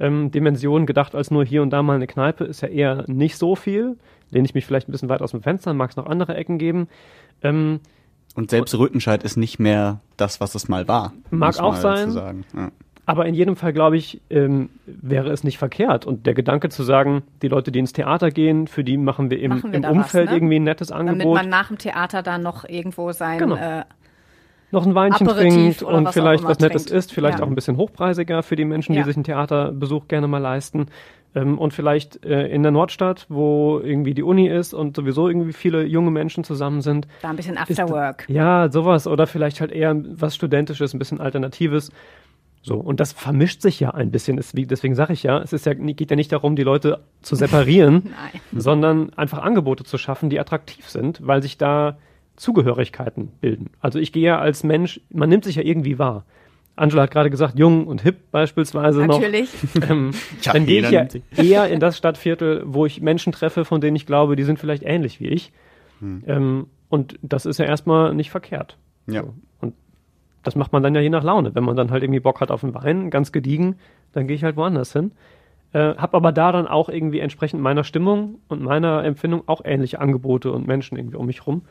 [0.00, 3.36] ähm, Dimensionen gedacht als nur hier und da mal eine Kneipe, ist ja eher nicht
[3.36, 3.96] so viel.
[4.30, 6.58] Lehne ich mich vielleicht ein bisschen weit aus dem Fenster, mag es noch andere Ecken
[6.58, 6.88] geben.
[7.42, 7.80] Ähm,
[8.34, 11.12] Und selbst Rüttenscheid ist nicht mehr das, was es mal war.
[11.30, 12.10] Mag auch sein.
[12.10, 12.44] Sagen.
[12.56, 12.70] Ja.
[13.06, 16.06] Aber in jedem Fall, glaube ich, ähm, wäre es nicht verkehrt.
[16.06, 19.40] Und der Gedanke zu sagen, die Leute, die ins Theater gehen, für die machen wir
[19.40, 20.36] im, Machen wir im da was, Umfeld ne?
[20.36, 21.34] irgendwie ein nettes Damit Angebot.
[21.34, 23.56] man nach dem Theater dann noch irgendwo sein Genau.
[23.56, 23.82] äh,
[24.72, 26.98] noch ein Weinchen Aperitif trinkt und was vielleicht was Nettes trinkt.
[26.98, 27.44] isst, vielleicht Ja.
[27.44, 29.04] auch ein bisschen hochpreisiger für die Menschen, die Ja.
[29.04, 30.86] sich einen Theaterbesuch gerne mal leisten.
[31.32, 35.52] Ähm, und vielleicht äh, in der Nordstadt, wo irgendwie die Uni ist und sowieso irgendwie
[35.52, 37.06] viele junge Menschen zusammen sind.
[37.22, 38.24] da ein bisschen ist- Afterwork.
[38.28, 39.06] Ja, sowas.
[39.06, 41.92] Oder vielleicht halt eher was Studentisches, ein bisschen Alternatives.
[42.62, 44.40] So, und das vermischt sich ja ein bisschen.
[44.54, 47.34] Wie, deswegen sage ich ja, es ist ja, geht ja nicht darum, die Leute zu
[47.36, 48.12] separieren,
[48.52, 51.96] sondern einfach Angebote zu schaffen, die attraktiv sind, weil sich da
[52.40, 53.70] Zugehörigkeiten bilden.
[53.80, 56.24] Also ich gehe ja als Mensch, man nimmt sich ja irgendwie wahr.
[56.74, 59.50] Angela hat gerade gesagt, jung und hip beispielsweise Natürlich.
[59.74, 59.82] noch.
[59.90, 63.82] Ähm, Ja, dann gehe ich ja eher in das Stadtviertel, wo ich Menschen treffe, von
[63.82, 65.52] denen ich glaube, die sind vielleicht ähnlich wie ich.
[66.26, 68.78] Ähm, und das ist ja erstmal nicht verkehrt.
[69.06, 69.22] Ja.
[69.22, 69.34] So.
[69.60, 69.74] Und
[70.42, 71.54] das macht man dann ja je nach Laune.
[71.54, 73.76] Wenn man dann halt irgendwie Bock hat auf einen Wein, ganz gediegen,
[74.12, 75.12] dann gehe ich halt woanders hin.
[75.72, 80.00] Äh, hab aber da dann auch irgendwie entsprechend meiner Stimmung und meiner Empfindung auch ähnliche
[80.00, 81.62] Angebote und Menschen irgendwie um mich rum.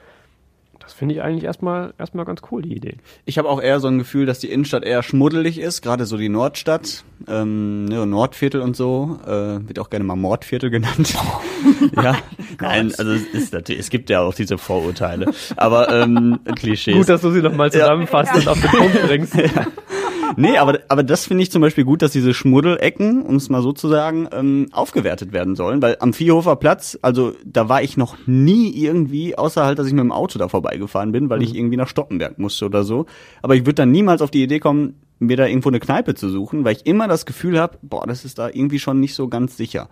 [0.89, 2.95] Das finde ich eigentlich erstmal erstmal ganz cool, die Idee.
[3.25, 6.17] Ich habe auch eher so ein Gefühl, dass die Innenstadt eher schmuddelig ist, gerade so
[6.17, 9.29] die Nordstadt, ähm, ne, Nordviertel und so, äh,
[9.67, 11.13] wird auch gerne mal Mordviertel genannt.
[11.95, 12.17] ja,
[12.59, 16.95] nein, also es ist natürlich, es gibt ja auch diese Vorurteile, aber ähm, Klischees.
[16.95, 19.37] Gut, dass du sie nochmal zusammenfasst und auf den Punkt bringst.
[20.35, 23.61] Nee, aber, aber das finde ich zum Beispiel gut, dass diese Schmuddelecken, um es mal
[23.61, 27.97] so zu sagen, ähm, aufgewertet werden sollen, weil am Viehhofer Platz, also da war ich
[27.97, 31.55] noch nie irgendwie, außer halt, dass ich mit dem Auto da vorbeigefahren bin, weil ich
[31.55, 33.05] irgendwie nach Stoppenberg musste oder so.
[33.41, 36.29] Aber ich würde dann niemals auf die Idee kommen, mir da irgendwo eine Kneipe zu
[36.29, 39.27] suchen, weil ich immer das Gefühl habe, boah, das ist da irgendwie schon nicht so
[39.27, 39.89] ganz sicher.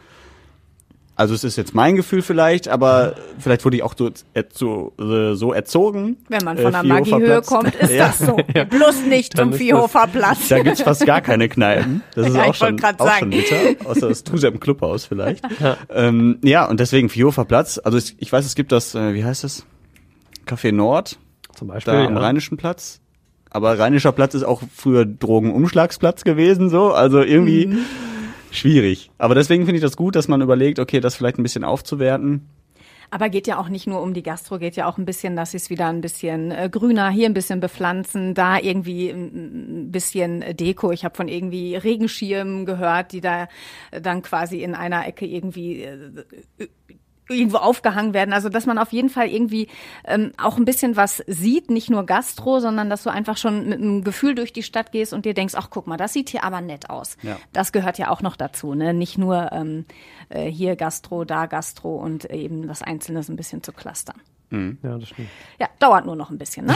[1.19, 4.11] Also es ist jetzt mein Gefühl vielleicht, aber vielleicht wurde ich auch so,
[4.53, 6.17] so, äh, so erzogen.
[6.29, 6.71] Wenn man Äh, von
[7.19, 7.47] der Platz.
[7.47, 8.07] kommt, ist Ja.
[8.17, 8.35] das so.
[8.69, 10.47] Bloß nicht Dann zum Viehhofer Platz.
[10.49, 12.03] Da gibt's fast gar keine Kneipen.
[12.13, 13.17] Das ist Ja, auch, schon, auch sagen.
[13.19, 13.89] schon bitter.
[13.89, 15.43] Außer das Tuser im Clubhaus vielleicht.
[15.59, 17.81] Ja, ähm, ja und deswegen Vierhofer Platz.
[17.83, 19.65] Also ich, ich weiß, es gibt das, äh, wie heißt das?
[20.45, 21.17] Café Nord,
[21.55, 21.93] Zum Beispiel.
[21.93, 22.19] da am ja.
[22.21, 23.01] Rheinischen Platz.
[23.49, 26.91] Aber Rheinischer Platz ist auch früher Drogenumschlagsplatz gewesen, so.
[26.91, 27.79] Also irgendwie Mhm.
[28.57, 29.11] Schwierig.
[29.17, 32.47] Aber deswegen finde ich das gut, dass man überlegt, okay, das vielleicht ein bisschen aufzuwerten.
[33.09, 35.51] Aber geht ja auch nicht nur um die Gastro, geht ja auch ein bisschen, dass
[35.51, 39.91] sie es wieder ein bisschen äh, grüner, hier ein bisschen bepflanzen, da irgendwie ein ein
[39.91, 40.91] bisschen Deko.
[40.91, 43.47] Ich habe von irgendwie Regenschirmen gehört, die da
[43.91, 46.25] äh, dann quasi in einer Ecke irgendwie äh,
[47.29, 48.33] irgendwo aufgehangen werden.
[48.33, 49.67] Also dass man auf jeden Fall irgendwie
[50.05, 53.79] ähm, auch ein bisschen was sieht, nicht nur Gastro, sondern dass du einfach schon mit
[53.79, 56.43] einem Gefühl durch die Stadt gehst und dir denkst, ach guck mal, das sieht hier
[56.43, 57.17] aber nett aus.
[57.23, 57.37] Ja.
[57.53, 58.93] Das gehört ja auch noch dazu, ne?
[58.93, 59.85] Nicht nur ähm,
[60.29, 64.21] äh, hier Gastro, da Gastro und eben das Einzelne so ein bisschen zu clustern.
[64.49, 65.27] Ja, das stimmt.
[65.59, 66.75] Ja, dauert nur noch ein bisschen, ne?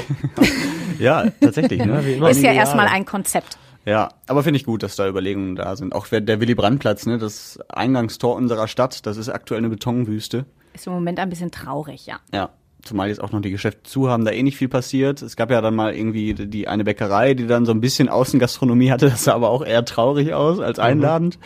[1.00, 1.84] Ja, tatsächlich.
[1.86, 2.06] ne?
[2.06, 2.30] wie immer.
[2.30, 3.58] Ist ja erstmal ein Konzept.
[3.86, 5.96] Ja, aber finde ich gut, dass da Überlegungen da sind.
[5.96, 10.46] Auch der Willy Brandt-Platz, ne, das Eingangstor unserer Stadt, das ist aktuell eine Betonwüste.
[10.74, 12.20] Ist im Moment ein bisschen traurig, ja.
[12.34, 12.50] Ja,
[12.84, 15.22] zumal jetzt auch noch die Geschäfte zu haben, da eh nicht viel passiert.
[15.22, 18.92] Es gab ja dann mal irgendwie die eine Bäckerei, die dann so ein bisschen Außengastronomie
[18.92, 21.40] hatte, das sah aber auch eher traurig aus als einladend.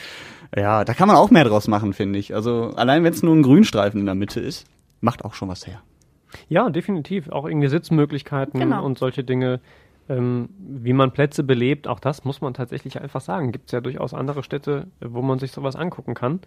[0.56, 2.36] Ja, da kann man auch mehr draus machen, finde ich.
[2.36, 4.66] Also allein wenn es nur ein Grünstreifen in der Mitte ist,
[5.02, 5.82] macht auch schon was her.
[6.50, 7.30] Ja, definitiv.
[7.30, 8.86] Auch irgendwie Sitzmöglichkeiten Genau.
[8.86, 9.60] und solche Dinge.
[10.08, 13.52] Ähm, wie man Plätze belebt, auch das muss man tatsächlich einfach sagen.
[13.52, 16.42] Gibt es ja durchaus andere Städte, wo man sich sowas angucken kann.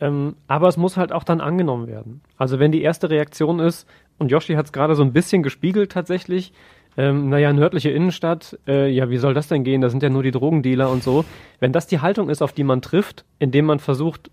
[0.00, 2.22] Ähm, aber es muss halt auch dann angenommen werden.
[2.36, 3.88] Also wenn die erste Reaktion ist,
[4.18, 6.52] und Yoshi hat es gerade so ein bisschen gespiegelt tatsächlich.
[6.96, 9.80] Ähm, naja, nördliche Innenstadt, äh, ja, wie soll das denn gehen?
[9.80, 11.24] Da sind ja nur die Drogendealer und so.
[11.58, 14.30] Wenn das die Haltung ist, auf die man trifft, indem man versucht,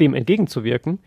[0.00, 0.98] dem entgegenzuwirken,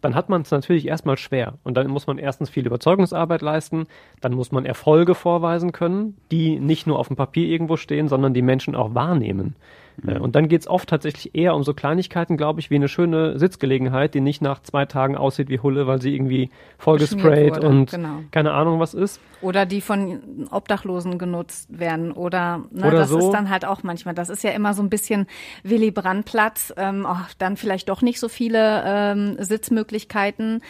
[0.00, 1.54] dann hat man es natürlich erstmal schwer.
[1.62, 3.86] Und dann muss man erstens viel Überzeugungsarbeit leisten,
[4.20, 8.34] dann muss man Erfolge vorweisen können, die nicht nur auf dem Papier irgendwo stehen, sondern
[8.34, 9.56] die Menschen auch wahrnehmen.
[10.06, 13.38] Äh, Und dann geht's oft tatsächlich eher um so Kleinigkeiten, glaube ich, wie eine schöne
[13.38, 18.22] Sitzgelegenheit, die nicht nach zwei Tagen aussieht wie Hulle, weil sie irgendwie vollgesprayt und genau.
[18.30, 19.20] keine Ahnung was ist.
[19.42, 22.12] Oder die von Obdachlosen genutzt werden.
[22.12, 23.18] Oder, ne, Oder das so.
[23.18, 24.14] ist dann halt auch manchmal.
[24.14, 25.26] Das ist ja immer so ein bisschen
[25.62, 26.74] Willy Brandt-Platz.
[26.76, 30.62] Ähm, oh, dann vielleicht doch nicht so viele ähm, Sitzmöglichkeiten.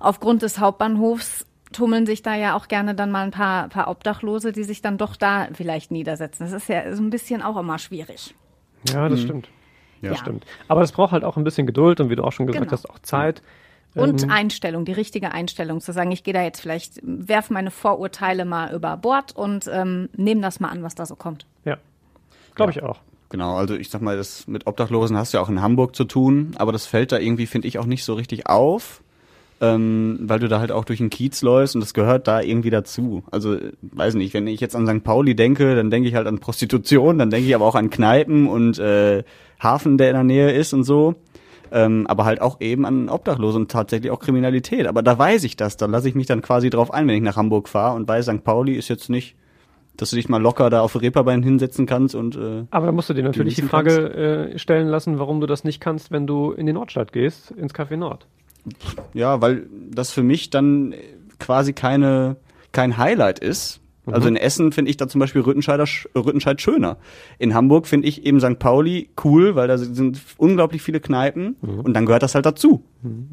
[0.00, 4.52] Aufgrund des Hauptbahnhofs tummeln sich da ja auch gerne dann mal ein paar, paar Obdachlose,
[4.52, 6.44] die sich dann doch da vielleicht niedersetzen.
[6.44, 8.34] Das ist ja so ein bisschen auch immer schwierig.
[8.92, 9.48] Ja, das stimmt.
[10.02, 10.10] Ja.
[10.10, 10.44] Das stimmt.
[10.68, 12.72] Aber es braucht halt auch ein bisschen Geduld und wie du auch schon gesagt Genau.
[12.72, 13.42] hast, auch Zeit.
[13.94, 17.70] Und Ähm, Einstellung, die richtige Einstellung, zu sagen, ich gehe da jetzt vielleicht, werf meine
[17.70, 21.46] Vorurteile mal über Bord und ähm, nehme das mal an, was da so kommt.
[21.64, 21.78] Ja,
[22.54, 22.98] glaube ich auch.
[23.30, 26.04] Genau, also ich sag mal, das mit Obdachlosen hast du ja auch in Hamburg zu
[26.04, 29.02] tun, aber das fällt da irgendwie, finde ich, auch nicht so richtig auf,
[29.60, 32.70] ähm, weil du da halt auch durch den Kiez läufst und das gehört da irgendwie
[32.70, 33.22] dazu.
[33.30, 35.02] Also, weiß nicht, wenn ich jetzt an St.
[35.02, 38.48] Pauli denke, dann denke ich halt an Prostitution, dann denke ich aber auch an Kneipen
[38.48, 39.24] und äh,
[39.62, 41.14] Hafen, der in der Nähe ist und so.
[41.72, 44.86] Ähm, aber halt auch eben an Obdachlose und tatsächlich auch Kriminalität.
[44.86, 47.22] Aber da weiß ich das, da lasse ich mich dann quasi drauf ein, wenn ich
[47.22, 48.44] nach Hamburg fahre und weiß, St.
[48.44, 49.36] Pauli ist jetzt nicht,
[49.96, 53.10] dass du dich mal locker da auf Reeperbein hinsetzen kannst und äh, Aber da musst
[53.10, 56.52] du dir natürlich die Frage äh, stellen lassen, warum du das nicht kannst, wenn du
[56.52, 58.26] in die Nordstadt gehst, ins Café Nord.
[59.14, 60.94] Ja, weil das für mich dann
[61.38, 62.36] quasi keine,
[62.72, 63.80] kein Highlight ist.
[64.08, 66.96] Also in Essen finde ich da zum Beispiel Rüttenscheider, sch- Rüttenscheid schöner.
[67.40, 68.60] In Hamburg finde ich eben St.
[68.60, 72.84] Pauli cool, weil da sind unglaublich viele Kneipen und dann gehört das halt dazu.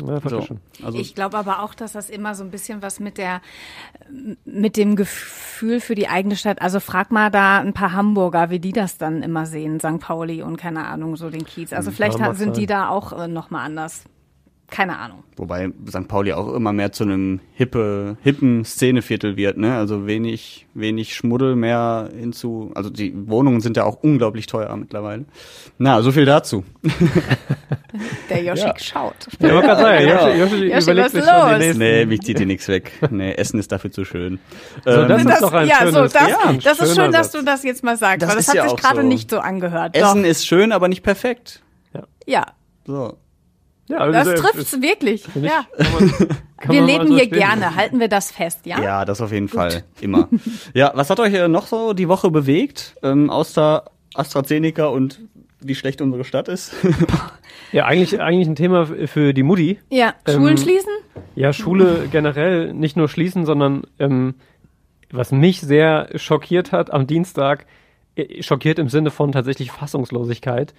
[0.03, 0.85] Ja, verstehe So.
[0.87, 3.41] Also Ich glaube aber auch, dass das immer so ein bisschen was mit der,
[4.45, 6.59] mit dem Gefühl für die eigene Stadt.
[6.61, 9.99] Also frag mal da ein paar Hamburger, wie die das dann immer sehen, St.
[9.99, 11.71] Pauli und keine Ahnung, so den Kiez.
[11.73, 14.05] Also vielleicht mag ha- sind die da auch äh, nochmal anders.
[14.75, 15.23] Keine Ahnung.
[15.37, 16.07] wobei St.
[16.07, 19.75] Pauli auch immer mehr zu einem hippe, hippen Szeneviertel wird, ne?
[19.77, 22.71] Also wenig, wenig Schmuddel mehr hinzu.
[22.73, 25.25] Also die Wohnungen sind ja auch unglaublich teuer mittlerweile.
[25.77, 26.63] Na, so viel dazu.
[28.29, 28.79] Der Joschik Ja.
[28.79, 29.15] schaut.
[29.39, 30.27] Ja, man kann sagen, Ja.
[30.29, 31.77] Joshi Joshi, überlegt sich ist schon die nächsten.
[31.79, 32.91] Nee, mich zieht dir nichts weg.
[33.11, 34.39] Nee, Essen ist dafür zu schön.
[34.83, 36.95] So, Ähm, das ist Das, doch ein ja, so, schönes, das, ja, ein das ist
[36.95, 39.01] schön, dass du das jetzt mal sagst, Das weil das ist hat ja sich gerade
[39.01, 39.07] so.
[39.07, 39.95] nicht so angehört.
[39.95, 40.29] Essen Doch.
[40.29, 41.61] ist schön, aber nicht perfekt.
[42.25, 42.45] Ja,
[42.87, 43.17] So.
[43.89, 45.25] Ja, also das äh, trifft's wirklich.
[45.35, 45.65] ich- Ja.
[46.65, 48.81] Wir leben so hier stehen gerne, halten wir das fest, ja?
[48.81, 49.83] Ja, das auf jeden Fall.
[49.99, 50.29] Immer.
[50.73, 52.95] ja, was hat euch äh, noch so die Woche bewegt?
[53.03, 53.83] Ähm, außer
[54.15, 55.19] AstraZeneca und
[55.59, 56.73] wie schlecht unsere Stadt ist?
[57.71, 59.79] Ja, eigentlich, eigentlich ein Thema für die Mutti.
[59.89, 60.91] Ja, Ähm, Schulen schließen?
[61.35, 64.35] Ja, Schule generell nicht nur schließen, sondern ähm,
[65.11, 67.65] was mich sehr schockiert hat am Dienstag,
[68.15, 70.73] äh, schockiert im Sinne von tatsächlich Fassungslosigkeit,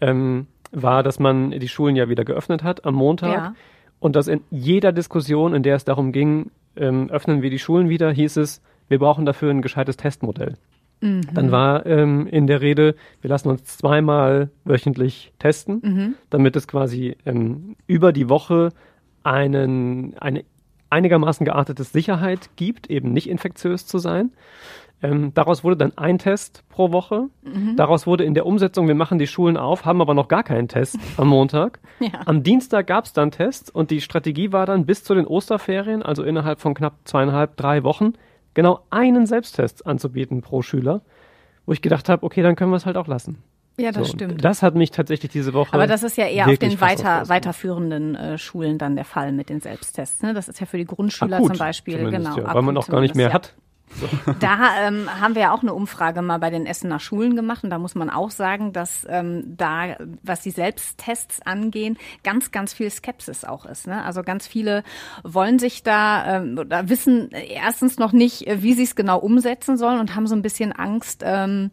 [0.00, 3.54] ähm, war, dass man die Schulen ja wieder geöffnet hat am Montag Ja.
[4.00, 7.88] und dass in jeder Diskussion, in der es darum ging, ähm, öffnen wir die Schulen
[7.88, 10.54] wieder, hieß es, wir brauchen dafür ein gescheites Testmodell.
[11.00, 17.16] Dann war ähm, in der Rede, wir lassen uns zweimal wöchentlich testen, damit es quasi
[17.24, 18.70] ähm, über die Woche
[19.22, 20.44] einen, eine
[20.90, 24.32] einigermaßen geartete Sicherheit gibt, eben nicht infektiös zu sein.
[25.00, 27.28] Ähm, daraus wurde dann ein Test pro Woche.
[27.76, 30.68] Daraus wurde in der Umsetzung, wir machen die Schulen auf, haben aber noch gar keinen
[30.68, 31.80] Test am Montag.
[32.00, 32.20] Ja.
[32.26, 36.04] Am Dienstag gab es dann Tests und die Strategie war dann bis zu den Osterferien,
[36.04, 38.12] also innerhalb von knapp zweieinhalb, drei Wochen,
[38.54, 41.02] genau einen Selbsttest anzubieten pro Schüler,
[41.66, 43.42] wo ich gedacht habe, okay, dann können wir es halt auch lassen.
[43.78, 44.44] Ja, das So, stimmt.
[44.44, 45.72] Das hat mich tatsächlich diese Woche.
[45.72, 49.48] Aber das ist ja eher auf den weiter, weiterführenden äh, Schulen dann der Fall mit
[49.48, 50.22] den Selbsttests.
[50.22, 50.34] Ne?
[50.34, 52.36] Das ist ja für die Grundschüler Akut zum Beispiel, genau.
[52.36, 53.62] ja, weil man auch gar nicht mehr zumindest, hat.
[54.40, 57.70] Da ähm, haben wir ja auch eine Umfrage mal bei den Essener Schulen gemacht und
[57.70, 62.90] da muss man auch sagen, dass ähm, da, was die Selbsttests angehen, ganz, ganz viel
[62.90, 63.86] Skepsis auch ist.
[63.86, 64.04] Ne?
[64.04, 64.84] Also ganz viele
[65.24, 69.76] wollen sich da ähm, oder wissen erstens noch nicht, äh, wie sie es genau umsetzen
[69.76, 71.22] sollen und haben so ein bisschen Angst.
[71.24, 71.70] Ähm,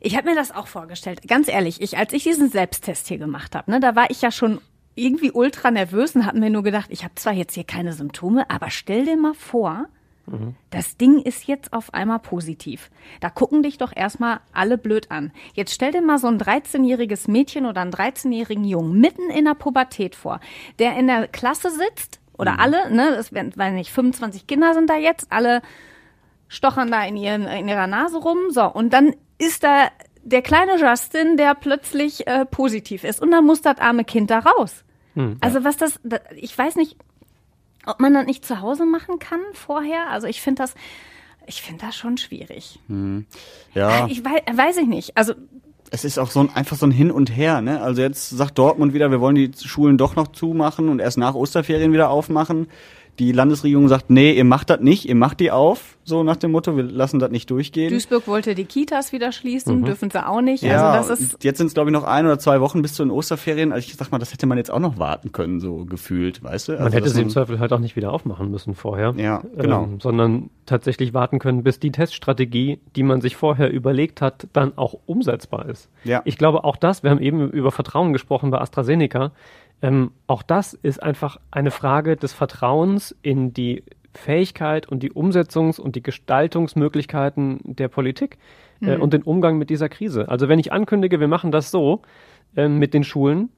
[0.00, 1.26] ich habe mir das auch vorgestellt.
[1.26, 4.30] Ganz ehrlich, ich, als ich diesen Selbsttest hier gemacht habe, ne, da war ich ja
[4.30, 4.60] schon
[4.94, 8.48] irgendwie ultra nervös und habe mir nur gedacht, ich habe zwar jetzt hier keine Symptome,
[8.50, 9.86] aber stell dir mal vor,
[10.70, 12.90] das Ding ist jetzt auf einmal positiv.
[13.20, 15.32] Da gucken dich doch erstmal alle blöd an.
[15.52, 19.54] Jetzt stell dir mal so ein 13-jähriges Mädchen oder einen 13-jährigen Jungen mitten in der
[19.54, 20.40] Pubertät vor,
[20.78, 24.88] der in der Klasse sitzt oder alle, ne, das werden, weil nicht 25 Kinder sind
[24.88, 25.60] da jetzt, alle
[26.48, 28.38] stochern da in, ihren, in ihrer Nase rum.
[28.50, 29.88] So, und dann ist da
[30.22, 33.20] der kleine Justin, der plötzlich äh, positiv ist.
[33.20, 34.84] Und dann muss das arme Kind da raus.
[35.40, 36.96] Also was das, da, ich weiß nicht,
[37.86, 40.10] ob man das nicht zu Hause machen kann vorher.
[40.10, 40.74] Also ich finde das,
[41.46, 42.80] ich finde das schon schwierig.
[42.88, 43.26] Hm.
[43.74, 44.06] Ja.
[44.08, 45.16] Ich weiß, weiß ich nicht.
[45.16, 45.34] Also
[45.90, 47.80] es ist auch so ein, einfach so ein Hin und Her, ne?
[47.80, 51.34] Also jetzt sagt Dortmund wieder, wir wollen die Schulen doch noch zumachen und erst nach
[51.34, 52.68] Osterferien wieder aufmachen.
[53.18, 56.50] Die Landesregierung sagt, nee, ihr macht das nicht, ihr macht die auf, so nach dem
[56.50, 57.90] Motto, wir lassen das nicht durchgehen.
[57.90, 59.84] Duisburg wollte die Kitas wieder schließen, mhm.
[59.84, 60.62] dürfen sie auch nicht.
[60.62, 62.94] Ja, also das ist jetzt sind es glaube ich noch ein oder zwei Wochen bis
[62.94, 63.72] zu den Osterferien.
[63.72, 66.68] Also ich sag mal, das hätte man jetzt auch noch warten können, so gefühlt, weißt
[66.68, 66.72] du?
[66.72, 69.14] Also man hätte sie im Zweifel halt auch nicht wieder aufmachen müssen vorher.
[69.16, 69.84] Ja, genau.
[69.84, 74.76] Ähm, sondern tatsächlich warten können, bis die Teststrategie, die man sich vorher überlegt hat, dann
[74.76, 75.88] auch umsetzbar ist.
[76.04, 76.22] Ja.
[76.24, 79.32] Ich glaube auch das, wir haben eben über Vertrauen gesprochen bei AstraZeneca,
[79.82, 85.80] ähm, auch das ist einfach eine Frage des Vertrauens in die Fähigkeit und die Umsetzungs-
[85.80, 88.38] und die Gestaltungsmöglichkeiten der Politik
[88.80, 89.02] äh, mhm.
[89.02, 90.28] und den Umgang mit dieser Krise.
[90.28, 92.02] Also wenn ich ankündige, wir machen das so
[92.56, 93.50] äh, mit den Schulen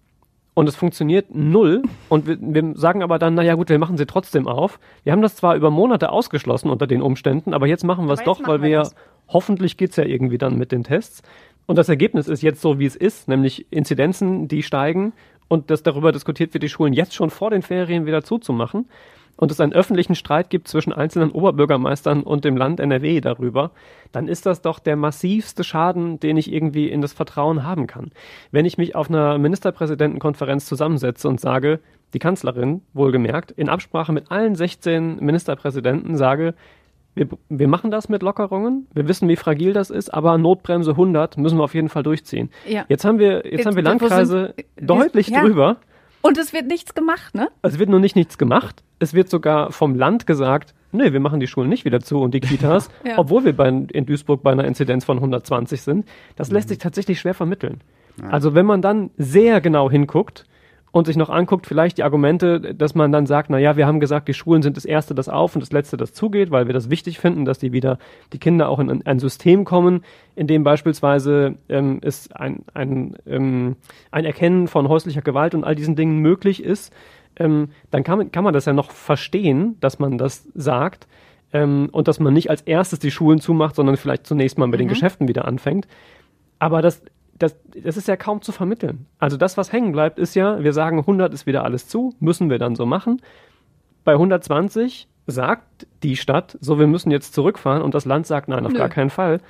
[0.54, 4.06] und es funktioniert null und wir, wir sagen aber dann, naja gut, wir machen sie
[4.06, 4.80] trotzdem auf.
[5.04, 8.22] Wir haben das zwar über Monate ausgeschlossen unter den Umständen, aber jetzt machen wir es
[8.22, 8.90] doch, weil wir, wir
[9.28, 11.22] hoffentlich geht's ja irgendwie dann mit den Tests.
[11.66, 15.12] Und das Ergebnis ist jetzt so, wie es ist, nämlich Inzidenzen, die steigen
[15.48, 18.86] und dass darüber diskutiert wird, die Schulen jetzt schon vor den Ferien wieder zuzumachen
[19.36, 23.70] und es einen öffentlichen Streit gibt zwischen einzelnen Oberbürgermeistern und dem Land NRW darüber,
[24.12, 28.10] dann ist das doch der massivste Schaden, den ich irgendwie in das Vertrauen haben kann.
[28.50, 31.80] Wenn ich mich auf einer Ministerpräsidentenkonferenz zusammensetze und sage,
[32.14, 36.54] die Kanzlerin, wohlgemerkt, in Absprache mit allen 16 Ministerpräsidenten sage,
[37.16, 38.86] wir, wir machen das mit Lockerungen.
[38.92, 42.50] Wir wissen, wie fragil das ist, aber Notbremse 100 müssen wir auf jeden Fall durchziehen.
[42.68, 42.84] Ja.
[42.88, 45.40] Jetzt haben wir, jetzt, jetzt haben wir Landkreise sind, deutlich ja.
[45.40, 45.78] drüber.
[46.20, 47.48] Und es wird nichts gemacht, ne?
[47.62, 48.82] Es wird nur nicht nichts gemacht.
[48.98, 52.34] Es wird sogar vom Land gesagt, nee, wir machen die Schulen nicht wieder zu und
[52.34, 53.14] die Kitas, ja.
[53.16, 56.06] obwohl wir bei, in Duisburg bei einer Inzidenz von 120 sind.
[56.36, 56.70] Das lässt mhm.
[56.70, 57.80] sich tatsächlich schwer vermitteln.
[58.30, 60.46] Also wenn man dann sehr genau hinguckt,
[60.96, 64.00] und sich noch anguckt, vielleicht die Argumente, dass man dann sagt, na ja, wir haben
[64.00, 66.72] gesagt, die Schulen sind das erste, das auf und das letzte, das zugeht, weil wir
[66.72, 67.98] das wichtig finden, dass die wieder,
[68.32, 70.04] die Kinder auch in ein System kommen,
[70.36, 73.76] in dem beispielsweise ähm, es ein, ein, ähm,
[74.10, 76.94] ein Erkennen von häuslicher Gewalt und all diesen Dingen möglich ist,
[77.38, 81.08] ähm, dann kann man, kann man das ja noch verstehen, dass man das sagt
[81.52, 84.78] ähm, und dass man nicht als erstes die Schulen zumacht, sondern vielleicht zunächst mal mit
[84.78, 84.84] mhm.
[84.84, 85.86] den Geschäften wieder anfängt.
[86.58, 87.02] Aber das
[87.38, 89.06] das, das ist ja kaum zu vermitteln.
[89.18, 92.50] Also das, was hängen bleibt, ist ja, wir sagen, 100 ist wieder alles zu, müssen
[92.50, 93.20] wir dann so machen.
[94.04, 98.64] Bei 120 sagt die Stadt, so wir müssen jetzt zurückfahren und das Land sagt, nein,
[98.64, 98.78] auf Nö.
[98.78, 99.40] gar keinen Fall.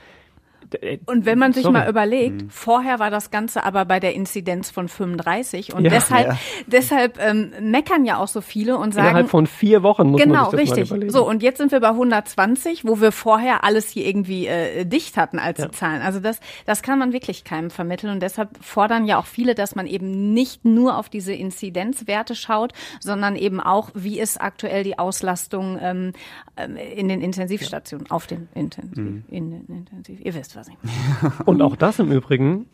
[0.75, 1.73] Äh, und wenn man sich Sorry.
[1.79, 2.51] mal überlegt, mhm.
[2.51, 6.39] vorher war das Ganze aber bei der Inzidenz von 35 und ja, deshalb, ja.
[6.67, 9.09] deshalb ähm, meckern ja auch so viele und sagen.
[9.09, 11.13] Innerhalb von vier Wochen muss genau, man sich das richtig.
[11.13, 15.17] so, und jetzt sind wir bei 120, wo wir vorher alles hier irgendwie äh, dicht
[15.17, 15.71] hatten als ja.
[15.71, 16.03] Zahlen.
[16.03, 19.75] Also das, das kann man wirklich keinem vermitteln und deshalb fordern ja auch viele, dass
[19.75, 24.99] man eben nicht nur auf diese Inzidenzwerte schaut, sondern eben auch, wie ist aktuell die
[24.99, 26.13] Auslastung ähm,
[26.57, 29.25] ähm in den Intensivstationen, auf den Intensiv, mhm.
[29.29, 30.21] in den Intensiv.
[30.21, 31.35] Ihr wisst was ich meine.
[31.45, 32.67] Und auch das im Übrigen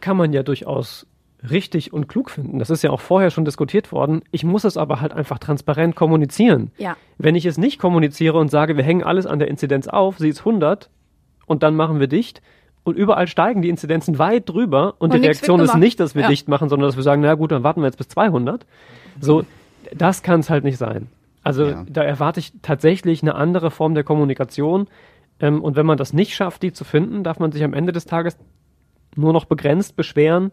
[0.00, 1.06] kann man ja durchaus
[1.50, 2.58] richtig und klug finden.
[2.58, 4.22] Das ist ja auch vorher schon diskutiert worden.
[4.30, 6.70] Ich muss es aber halt einfach transparent kommunizieren.
[6.78, 6.96] Ja.
[7.18, 10.28] Wenn ich es nicht kommuniziere und sage, wir hängen alles an der Inzidenz auf, sie
[10.28, 10.90] ist 100
[11.46, 12.42] und dann machen wir dicht
[12.84, 16.22] und überall steigen die Inzidenzen weit drüber und, und die Reaktion ist nicht, dass wir
[16.22, 16.28] ja.
[16.28, 18.64] dicht machen, sondern dass wir sagen, na gut, dann warten wir jetzt bis 200.
[19.20, 19.44] So,
[19.94, 21.08] das kann es halt nicht sein.
[21.42, 21.84] Also ja.
[21.88, 24.88] da erwarte ich tatsächlich eine andere Form der Kommunikation,
[25.40, 27.92] ähm, und wenn man das nicht schafft, die zu finden, darf man sich am Ende
[27.92, 28.38] des Tages
[29.14, 30.52] nur noch begrenzt beschweren,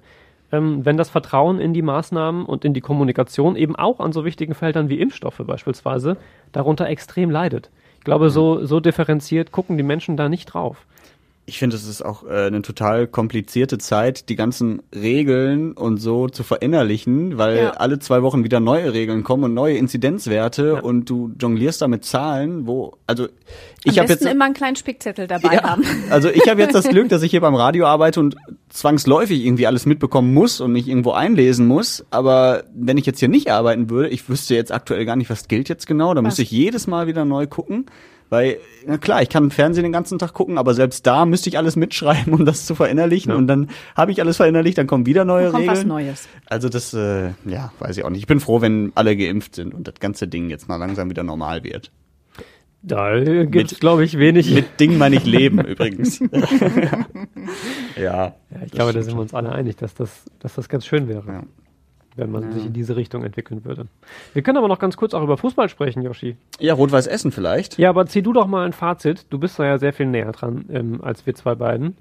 [0.51, 4.25] ähm, wenn das Vertrauen in die Maßnahmen und in die Kommunikation eben auch an so
[4.25, 6.17] wichtigen Feldern wie Impfstoffe beispielsweise
[6.51, 7.69] darunter extrem leidet.
[7.97, 10.85] Ich glaube, so, so differenziert gucken die Menschen da nicht drauf
[11.45, 16.29] ich finde, es ist auch äh, eine total komplizierte Zeit, die ganzen Regeln und so
[16.29, 17.69] zu verinnerlichen, weil ja.
[17.71, 20.79] alle zwei Wochen wieder neue Regeln kommen und neue Inzidenzwerte ja.
[20.79, 23.27] und du jonglierst da mit Zahlen, wo also
[23.83, 25.83] ich habe jetzt immer einen kleinen Spickzettel dabei ja, haben.
[26.09, 28.35] Also ich habe jetzt das Glück, dass ich hier beim Radio arbeite und
[28.69, 32.05] zwangsläufig irgendwie alles mitbekommen muss und mich irgendwo einlesen muss.
[32.09, 35.47] Aber wenn ich jetzt hier nicht arbeiten würde, ich wüsste jetzt aktuell gar nicht, was
[35.47, 36.13] gilt jetzt genau.
[36.13, 36.23] Da was?
[36.23, 37.87] müsste ich jedes Mal wieder neu gucken.
[38.33, 38.57] Weil,
[38.87, 41.75] na klar, ich kann Fernsehen den ganzen Tag gucken, aber selbst da müsste ich alles
[41.75, 43.31] mitschreiben, um das zu verinnerlichen.
[43.31, 43.37] Ja.
[43.37, 45.77] Und dann habe ich alles verinnerlicht, dann kommen wieder neue dann kommt Regeln.
[45.77, 46.27] Was Neues.
[46.47, 48.21] Also das, äh, ja, weiß ich auch nicht.
[48.21, 51.21] Ich bin froh, wenn alle geimpft sind und das ganze Ding jetzt mal langsam wieder
[51.21, 51.91] normal wird.
[52.81, 54.51] Da gibt es, glaube ich, wenig.
[54.51, 56.19] Mit Ding meine ich Leben übrigens.
[57.95, 58.01] ja.
[58.01, 58.35] ja.
[58.65, 61.23] Ich glaube, da sind wir uns alle einig, dass das, dass das ganz schön wäre.
[61.27, 61.43] Ja
[62.15, 62.51] wenn man ja.
[62.51, 63.87] sich in diese Richtung entwickeln würde.
[64.33, 66.35] Wir können aber noch ganz kurz auch über Fußball sprechen, Yoshi.
[66.59, 67.77] Ja, Rot-Weiß Essen vielleicht.
[67.77, 69.25] Ja, aber zieh du doch mal ein Fazit.
[69.29, 71.95] Du bist da ja sehr viel näher dran ähm, als wir zwei beiden.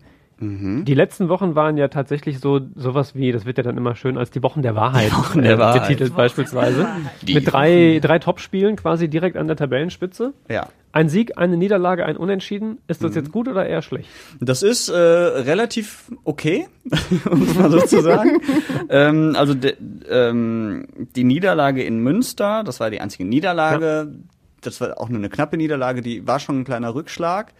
[0.44, 4.18] Die letzten Wochen waren ja tatsächlich so sowas wie, das wird ja dann immer schön
[4.18, 5.82] als die Wochen der Wahrheit, Wochen der äh, Wahrheit.
[5.82, 6.88] betitelt beispielsweise.
[7.22, 10.32] Die Mit drei, drei Topspielen quasi direkt an der Tabellenspitze.
[10.48, 10.66] Ja.
[10.93, 12.78] Ein Sieg, eine Niederlage, ein Unentschieden.
[12.86, 13.07] Ist Mhm.
[13.07, 14.09] das jetzt gut oder eher schlecht?
[14.40, 16.66] Das ist äh, relativ okay,
[17.30, 18.40] um es mal so zu sagen.
[18.90, 19.74] ähm, also de,
[20.11, 20.86] ähm,
[21.16, 24.12] die Niederlage in Münster, das war die einzige Niederlage,
[24.61, 27.53] das war auch nur eine knappe Niederlage, die war schon ein kleiner Rückschlag.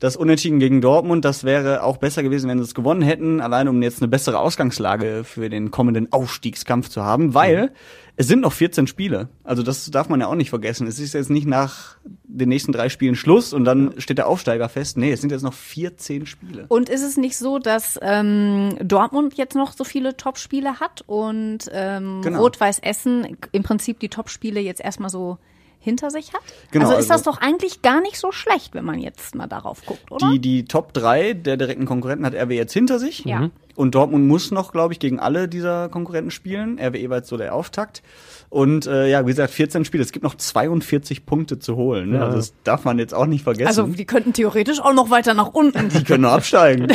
[0.00, 3.68] Das Unentschieden gegen Dortmund, das wäre auch besser gewesen, wenn sie es gewonnen hätten, allein
[3.68, 7.70] um jetzt eine bessere Ausgangslage für den kommenden Aufstiegskampf zu haben, weil
[8.16, 9.28] es sind noch 14 Spiele.
[9.42, 10.86] Also das darf man ja auch nicht vergessen.
[10.86, 14.68] Es ist jetzt nicht nach den nächsten drei Spielen Schluss und dann steht der Aufsteiger
[14.68, 14.96] fest.
[14.98, 16.66] Nee, es sind jetzt noch 14 Spiele.
[16.68, 21.60] Und ist es nicht so, dass ähm, Dortmund jetzt noch so viele Topspiele hat und
[21.72, 22.40] ähm, Genau.
[22.42, 25.38] Rot-Weiß Essen im Prinzip die Topspiele jetzt erstmal so
[25.80, 26.42] hinter sich hat?
[26.70, 29.48] Genau, also ist also- das doch eigentlich gar nicht so schlecht, wenn man jetzt mal
[29.48, 30.30] darauf guckt, oder?
[30.30, 33.24] Die, die Top 3 der direkten Konkurrenten hat RW jetzt hinter sich.
[33.24, 33.40] Ja.
[33.40, 33.50] Mhm.
[33.74, 36.78] Und Dortmund muss noch, glaube ich, gegen alle dieser Konkurrenten spielen.
[36.78, 38.02] RWE war jetzt so der Auftakt.
[38.50, 40.02] Und äh, ja, wie gesagt, 14 Spiele.
[40.02, 42.10] Es gibt noch 42 Punkte zu holen.
[42.10, 42.18] Ne?
[42.18, 42.24] Ja.
[42.24, 43.68] Also das darf man jetzt auch nicht vergessen.
[43.68, 45.88] also die könnten theoretisch auch noch weiter nach unten.
[45.88, 46.86] die können nur absteigen.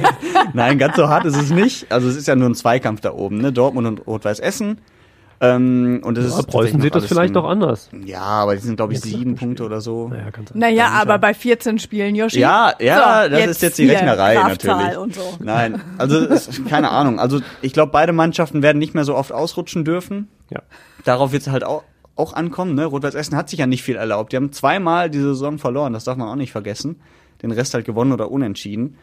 [0.54, 1.90] Nein, ganz so hart ist es nicht.
[1.90, 3.38] Also es ist ja nur ein Zweikampf da oben.
[3.38, 3.52] Ne?
[3.52, 4.78] Dortmund und Rot-Weiß Essen.
[5.42, 7.88] Ähm, und das Ja, ist Preußen sieht das vielleicht doch anders.
[8.04, 10.08] Ja, aber die sind, glaube ich, Jetzt sieben Punkte oder so.
[10.08, 10.30] Naja.
[10.52, 12.40] Naja, aber bei 14 Spielen, Yoshi.
[12.40, 14.98] Ja, ja, das ist jetzt die Rechnerei Kraftzahl natürlich.
[14.98, 15.22] Und so.
[15.42, 17.18] Nein, also es, keine Ahnung.
[17.18, 20.28] Also ich glaube, beide Mannschaften werden nicht mehr so oft ausrutschen dürfen.
[20.50, 20.60] Ja.
[21.04, 21.84] Darauf wird es halt auch,
[22.16, 22.74] auch ankommen.
[22.74, 22.84] Ne?
[22.84, 24.32] Rot-Weiß Essen hat sich ja nicht viel erlaubt.
[24.32, 27.00] Die haben zweimal diese Saison verloren, das darf man auch nicht vergessen.
[27.40, 28.98] Den Rest halt gewonnen oder unentschieden.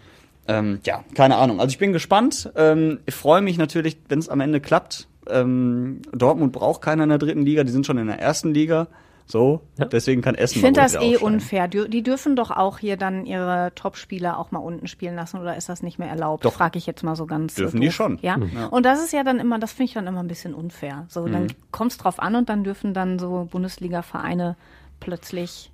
[0.47, 1.59] Ähm, ja, keine Ahnung.
[1.59, 2.51] Also ich bin gespannt.
[2.55, 5.07] Ähm, ich freue mich natürlich, wenn es am Ende klappt.
[5.29, 8.87] Ähm, Dortmund braucht keiner in der dritten Liga, die sind schon in der ersten Liga.
[9.29, 9.83] So, Ja.
[9.83, 11.67] deswegen kann Essen Ich finde das eh unfair.
[11.67, 15.67] Die dürfen doch auch hier dann ihre Top-Spieler auch mal unten spielen lassen oder ist
[15.67, 16.45] das nicht mehr erlaubt?
[16.45, 16.53] Doch.
[16.53, 17.55] Frage ich jetzt mal so ganz.
[17.55, 17.85] Dürfen doof.
[17.85, 18.19] die schon.
[18.21, 18.37] Ja?
[18.37, 18.51] Mhm.
[18.55, 18.67] Ja.
[18.67, 21.07] Und das ist ja dann immer, das finde ich dann immer ein bisschen unfair.
[21.09, 24.55] So, dann kommt es drauf an und dann dürfen dann so Bundesliga-Vereine
[25.01, 25.71] plötzlich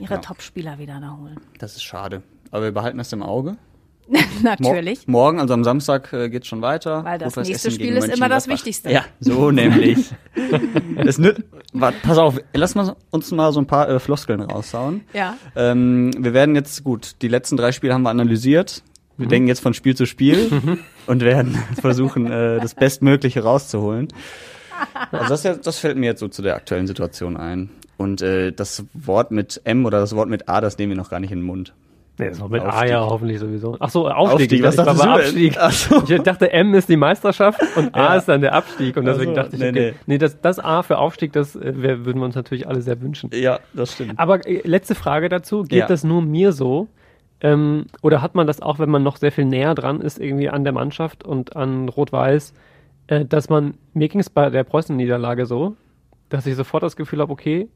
[0.00, 0.20] ihre Ja.
[0.20, 1.36] Top-Spieler wieder da holen.
[1.58, 2.22] Das ist schade.
[2.50, 3.56] Aber wir behalten das im Auge.
[4.42, 5.06] Natürlich.
[5.06, 7.04] morgen, also am Samstag, äh, geht's schon weiter.
[7.04, 8.48] Weil das Rot-Weiß nächste Essen Spiel ist immer das.
[8.48, 8.90] Wichtigste.
[8.90, 10.10] Ja, so nämlich.
[11.04, 11.20] das
[11.72, 15.02] Warte, pass auf, lass mal uns mal so ein paar äh, Floskeln raushauen.
[15.12, 15.36] Ja.
[15.54, 18.82] Ähm, wir werden jetzt, gut, die letzten drei Spiele haben wir analysiert.
[19.16, 20.50] Wir denken jetzt von Spiel zu Spiel
[21.06, 24.08] und werden versuchen, äh, das Bestmögliche rauszuholen.
[25.12, 27.68] Also das, ja- das fällt mir jetzt so zu der aktuellen Situation ein.
[27.98, 31.10] Und äh, das Wort mit M oder das Wort mit A, das nehmen wir noch
[31.10, 31.74] gar nicht in den Mund.
[32.20, 32.90] Nee, ist noch mit A Aufstieg.
[32.90, 33.76] ja hoffentlich sowieso.
[33.80, 34.62] Ach so, Aufstieg.
[34.62, 35.56] Aufstieg, was dachte, ich dachtest du?
[35.60, 36.06] Abstieg.
[36.08, 36.14] So.
[36.14, 38.14] Ich dachte, M ist die Meisterschaft und A Ja.
[38.16, 38.96] ist dann der Abstieg.
[38.96, 39.98] Und deswegen so, dachte ich, nee, okay, nee.
[40.06, 41.72] nee, das, das A für Aufstieg, das äh,
[42.04, 43.30] würden wir uns natürlich alle sehr wünschen.
[43.32, 44.18] Ja, das stimmt.
[44.18, 45.86] Aber äh, letzte Frage dazu, geht Ja.
[45.86, 46.88] das nur mir so?
[47.42, 50.50] Ähm, oder hat man das auch, wenn man noch sehr viel näher dran ist, irgendwie
[50.50, 52.52] an der Mannschaft und an Rot-Weiß,
[53.06, 55.74] äh, dass man, mir ging es bei der Preußen-Niederlage so,
[56.28, 57.68] dass ich sofort das Gefühl habe, okay,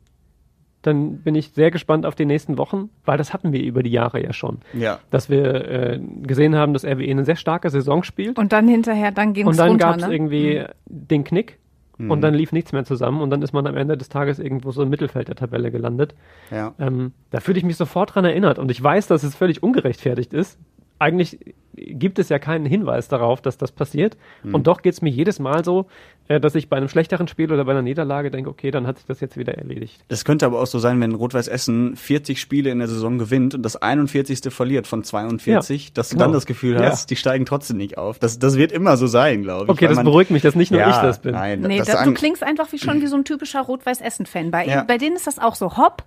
[0.86, 3.90] dann bin ich sehr gespannt auf die nächsten Wochen, weil das hatten wir über die
[3.90, 4.58] Jahre ja schon.
[4.72, 5.00] Ja.
[5.10, 9.10] Dass wir äh, gesehen haben, dass RWE eine sehr starke Saison spielt Und dann hinterher,
[9.10, 10.14] dann ging und es dann runter, gab es ne?
[10.14, 11.58] irgendwie den Knick
[11.96, 14.72] und dann lief nichts mehr zusammen und dann ist man am Ende des Tages irgendwo
[14.72, 16.14] so im Mittelfeld der Tabelle gelandet.
[16.50, 16.74] Ja.
[16.78, 20.32] Ähm, da fühle ich mich sofort dran erinnert und ich weiß, dass es völlig ungerechtfertigt
[20.32, 20.58] ist.
[21.04, 21.38] Eigentlich
[21.76, 24.16] gibt es ja keinen Hinweis darauf, dass das passiert.
[24.44, 25.86] Und doch geht es mir jedes Mal so,
[26.28, 28.96] äh, dass ich bei einem schlechteren Spiel oder bei einer Niederlage denke, okay, dann hat
[28.98, 30.00] sich das jetzt wieder erledigt.
[30.08, 33.54] Das könnte aber auch so sein, wenn Rot-Weiß Essen 40 Spiele in der Saison gewinnt
[33.54, 34.40] und das 41.
[34.52, 36.26] verliert von 42, Ja, dass du genau.
[36.26, 36.84] dann das Gefühl Ja.
[36.90, 38.18] hast, die steigen trotzdem nicht auf.
[38.20, 39.70] Das, das wird immer so sein, glaube ich.
[39.70, 41.32] Okay, das man- beruhigt mich, dass nicht nur ja, ich das bin.
[41.32, 44.50] Nein, Nee, das das, du klingst einfach wie schon wie so ein typischer Rot-Weiß-Essen-Fan.
[44.52, 44.84] Bei, Ja.
[44.84, 46.04] bei denen ist das auch so Hopp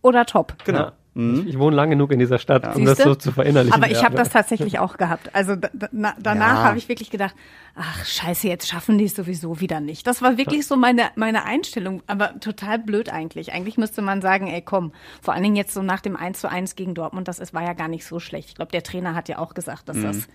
[0.00, 0.54] oder Top.
[0.64, 0.92] Genau.
[1.18, 1.40] Ja.
[1.40, 3.10] Ich, ich wohne lang genug in dieser Stadt, um das Siehste?
[3.10, 3.74] so zu verinnerlichen.
[3.74, 4.04] Aber ich Ja.
[4.04, 5.34] habe das tatsächlich auch gehabt.
[5.34, 5.56] Also
[5.90, 6.64] na- danach Ja.
[6.64, 7.34] habe ich wirklich gedacht,
[7.74, 10.06] ach scheiße, jetzt schaffen die es sowieso wieder nicht.
[10.06, 13.52] Das war wirklich so meine, meine Einstellung, aber total blöd eigentlich.
[13.52, 16.48] Eigentlich müsste man sagen, ey komm, vor allen Dingen jetzt so nach dem 1 zu
[16.48, 18.50] 1 gegen Dortmund, das ist, war ja gar nicht so schlecht.
[18.50, 20.02] Ich glaube, der Trainer hat ja auch gesagt, dass Mhm.
[20.04, 20.28] das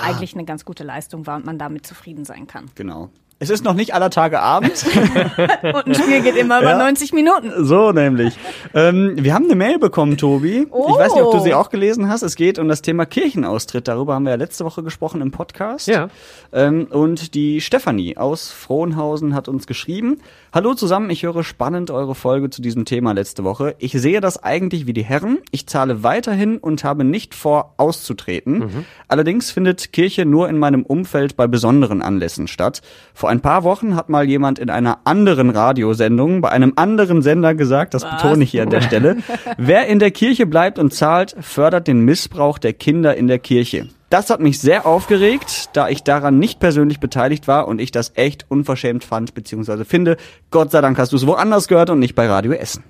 [0.00, 2.70] eigentlich eine ganz gute Leistung war und man damit zufrieden sein kann.
[2.76, 3.10] Genau.
[3.42, 4.84] Es ist noch nicht aller Tage Abend.
[5.62, 6.78] Und ein Spiel geht immer über Ja.
[6.78, 7.52] 90 Minuten.
[7.64, 8.38] so nämlich.
[8.72, 10.68] Ähm, wir haben eine Mail bekommen, Tobi.
[10.68, 11.56] Ich weiß nicht, ob du sie Oh.
[11.56, 12.22] auch gelesen hast.
[12.22, 13.88] Es geht um das Thema Kirchenaustritt.
[13.88, 15.88] Darüber haben wir ja letzte Woche gesprochen im Podcast.
[15.88, 16.08] Ja.
[16.52, 20.20] Ähm, und die Stefanie aus Frohnhausen hat uns geschrieben.
[20.54, 23.74] Hallo zusammen, ich höre spannend eure Folge zu diesem Thema letzte Woche.
[23.78, 25.38] Ich sehe das eigentlich wie die Herren.
[25.50, 28.58] Ich zahle weiterhin und habe nicht vor, auszutreten.
[28.58, 28.84] Mhm.
[29.08, 32.82] Allerdings findet Kirche nur in meinem Umfeld bei besonderen Anlässen statt.
[33.14, 37.54] Vor ein paar Wochen hat mal jemand in einer anderen Radiosendung bei einem anderen Sender
[37.54, 38.20] gesagt, das Was?
[38.20, 39.16] betone ich hier an der Stelle,
[39.56, 43.88] wer in der Kirche bleibt und zahlt, fördert den Missbrauch der Kinder in der Kirche.
[44.12, 48.12] Das hat mich sehr aufgeregt, da ich daran nicht persönlich beteiligt war und ich das
[48.14, 50.18] echt unverschämt fand, beziehungsweise finde.
[50.50, 52.84] Gott sei Dank hast du es woanders gehört und nicht bei Radio Essen.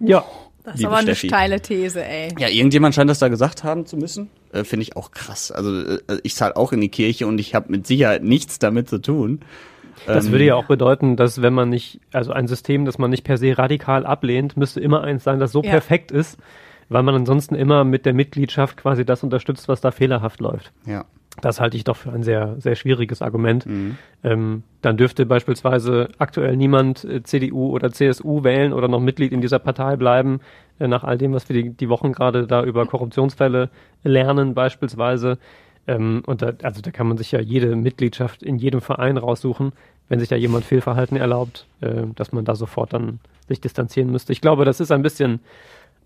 [0.00, 0.24] Ja.
[0.64, 1.26] Das ist aber Steffi.
[1.26, 2.28] eine steile These, ey.
[2.38, 4.30] Ja, irgendjemand scheint das da gesagt haben zu müssen.
[4.52, 5.50] Äh, Finde ich auch krass.
[5.50, 8.88] Also äh, ich zahle auch in die Kirche und ich habe mit Sicherheit nichts damit
[8.88, 9.40] zu tun.
[10.06, 13.10] Das würde ja ähm, auch bedeuten, dass wenn man nicht, also ein System, das man
[13.10, 15.68] nicht per se radikal ablehnt, müsste immer eins sein, das so ja.
[15.70, 16.38] perfekt ist,
[16.88, 20.72] weil man ansonsten immer mit der Mitgliedschaft quasi das unterstützt, was da fehlerhaft läuft.
[20.86, 21.04] Ja.
[21.40, 23.64] Das halte ich doch für ein sehr, sehr schwieriges Argument.
[23.64, 23.96] Mhm.
[24.22, 29.40] Ähm, dann dürfte beispielsweise aktuell niemand äh, CDU oder CSU wählen oder noch Mitglied in
[29.40, 30.40] dieser Partei bleiben,
[30.78, 33.70] äh, nach all dem, was wir die, die Wochen gerade da über Korruptionsfälle
[34.04, 35.38] lernen beispielsweise.
[35.86, 39.72] Ähm, und da, also da kann man sich ja jede Mitgliedschaft in jedem Verein raussuchen,
[40.10, 44.32] wenn sich da jemand Fehlverhalten erlaubt, äh, dass man da sofort dann sich distanzieren müsste.
[44.32, 45.40] Ich glaube, das ist ein bisschen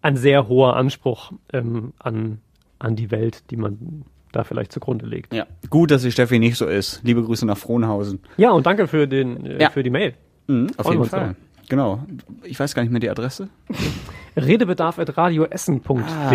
[0.07, 2.39] ein sehr hoher Anspruch ähm, an,
[2.79, 5.35] an die Welt, die man da vielleicht zugrunde legt.
[5.35, 7.01] Ja, gut, dass die Steffi nicht so ist.
[7.03, 8.21] Liebe Grüße nach Frohnhausen.
[8.37, 9.71] Ja, und danke für, den, äh, ja.
[9.71, 10.15] für die Mail.
[10.47, 11.31] Mhm, auf jeden Fall.
[11.31, 11.46] Auch.
[11.69, 12.05] Genau.
[12.43, 13.49] Ich weiß gar nicht mehr die Adresse.
[14.37, 16.03] Redebedarf.radioessen.de.
[16.03, 16.31] Ah,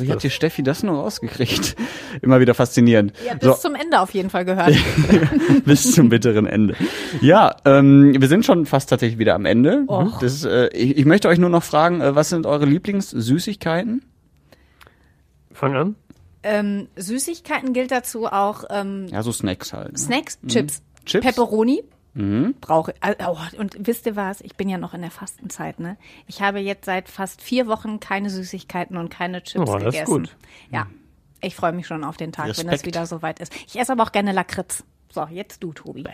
[0.00, 1.76] wie hat die Steffi das nur rausgekriegt?
[2.22, 3.12] Immer wieder faszinierend.
[3.26, 3.68] Ja, bis so.
[3.68, 4.74] zum Ende auf jeden Fall gehört.
[5.64, 6.76] bis zum bitteren Ende.
[7.20, 9.86] Ja, ähm, wir sind schon fast tatsächlich wieder am Ende.
[10.20, 14.02] Das, äh, ich, ich, möchte euch nur noch fragen, äh, was sind eure Lieblingssüßigkeiten?
[15.52, 15.94] Fang an.
[16.42, 18.64] Ähm, Süßigkeiten gilt dazu auch.
[18.70, 19.92] Ähm, ja, so Snacks halt.
[19.92, 19.98] Ne?
[19.98, 20.48] Snacks, mhm.
[20.48, 21.82] Chips, Chips, Pepperoni.
[22.14, 22.54] Mhm.
[22.60, 22.94] Brauche
[23.26, 24.40] oh, und wisst ihr was?
[24.40, 25.96] Ich bin ja noch in der Fastenzeit, ne?
[26.26, 30.24] Ich habe jetzt seit fast vier Wochen keine Süßigkeiten und keine Chips oh, das gegessen.
[30.24, 30.36] Ist gut.
[30.70, 30.86] Ja,
[31.40, 32.66] ich freue mich schon auf den Tag, Respekt.
[32.66, 33.54] wenn das wieder soweit ist.
[33.66, 34.84] Ich esse aber auch gerne Lakritz.
[35.10, 36.02] So, jetzt du, Tobi.
[36.02, 36.10] Bäh.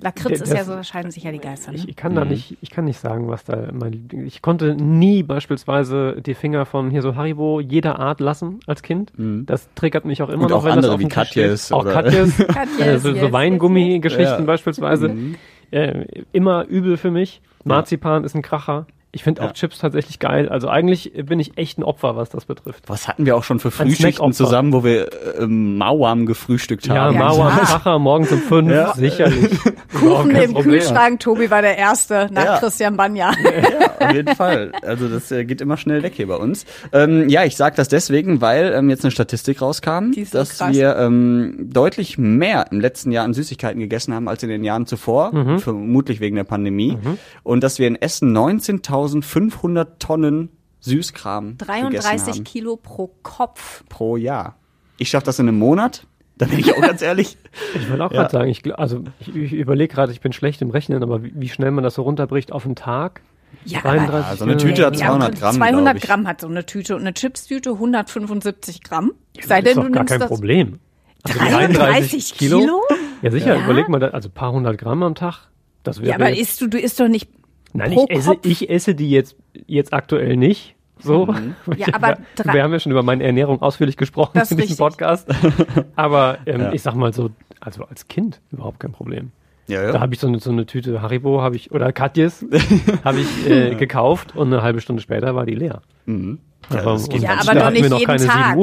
[0.00, 1.72] Lakritz das, ist ja so, scheiden sich ja die Geister.
[1.72, 1.78] Ne?
[1.78, 2.30] Ich, ich, kann da mhm.
[2.30, 6.90] nicht, ich kann nicht sagen, was da mein Ich konnte nie beispielsweise die Finger von
[6.90, 9.16] hier so Haribo jeder Art lassen als Kind.
[9.18, 9.46] Mhm.
[9.46, 11.72] Das triggert mich auch immer Und noch, auch wenn andere das auf wie Katjes.
[11.72, 12.36] Auch Katjes.
[12.48, 14.40] Katjes also, so Weingummi-Geschichten ja.
[14.40, 15.08] beispielsweise.
[15.08, 15.34] Mhm.
[15.70, 17.42] Äh, immer übel für mich.
[17.64, 18.26] Marzipan ja.
[18.26, 18.86] ist ein Kracher.
[19.10, 19.48] Ich finde ja.
[19.48, 20.50] auch Chips tatsächlich geil.
[20.50, 22.84] Also eigentlich bin ich echt ein Opfer, was das betrifft.
[22.88, 27.14] Was hatten wir auch schon für Frühschichten zusammen, wo wir äh, Mauam gefrühstückt haben?
[27.14, 27.64] Ja, Mauam, ja.
[27.64, 28.92] Kracher, morgens um fünf, ja.
[28.94, 29.58] sicherlich.
[29.98, 30.72] Kuchen im Problem.
[30.72, 32.58] Kühlschrank, Tobi war der Erste nach ja.
[32.58, 33.32] Christian Banja.
[33.42, 34.72] Ja, auf jeden Fall.
[34.82, 36.66] Also das äh, geht immer schnell weg hier bei uns.
[36.92, 40.74] Ähm, ja, ich sage das deswegen, weil ähm, jetzt eine Statistik rauskam, dass krass.
[40.74, 44.84] wir ähm, deutlich mehr im letzten Jahr an Süßigkeiten gegessen haben als in den Jahren
[44.84, 45.60] zuvor, mhm.
[45.60, 46.98] vermutlich wegen der Pandemie.
[47.02, 47.18] Mhm.
[47.42, 53.84] Und dass wir in Essen 19.000 1500 Tonnen Süßkram 33 Kilo pro Kopf.
[53.88, 54.56] Pro Jahr.
[54.98, 56.06] Ich schaffe das in einem Monat.
[56.36, 57.36] Da bin ich auch ganz ehrlich.
[57.74, 58.18] Ich will auch ja.
[58.18, 61.32] gerade sagen, ich, also ich, ich überlege gerade, ich bin schlecht im Rechnen, aber wie,
[61.34, 63.22] wie, schnell man das so runterbricht auf einen Tag.
[63.64, 65.56] Ja, 32 ja, so eine Tüte hat 200 Gramm.
[65.56, 69.12] 200 Gramm hat so eine Tüte und eine Chipstüte 175 Gramm.
[69.36, 70.78] Ja, Sei denn, du gar nimmst kein das Problem.
[71.24, 72.60] Also 33 Kilo?
[72.60, 72.82] Kilo?
[73.22, 73.56] Ja, sicher.
[73.56, 73.64] Ja.
[73.64, 75.48] Überleg mal, also ein paar hundert Gramm am Tag.
[75.82, 77.30] Das wäre ja, aber isst du, du isst doch nicht
[77.78, 80.74] Nein, ich esse, ich esse die jetzt, jetzt aktuell nicht.
[81.00, 81.26] So.
[81.26, 81.54] Mhm.
[81.76, 84.78] Ja, aber wir haben ja schon über meine Ernährung ausführlich gesprochen in diesem richtig.
[84.78, 85.28] Podcast.
[85.96, 86.72] Aber ähm, ja.
[86.72, 89.30] ich sag mal so, also als Kind überhaupt kein Problem.
[89.68, 89.92] Ja, ja.
[89.92, 92.44] Da habe ich so eine, so eine Tüte Haribo habe ich oder Katjes
[93.04, 95.82] habe ich äh, gekauft und eine halbe Stunde später war die leer.
[96.06, 96.40] Mhm.
[96.70, 98.56] Ja, aber, ja, aber doch nicht jeden Tag.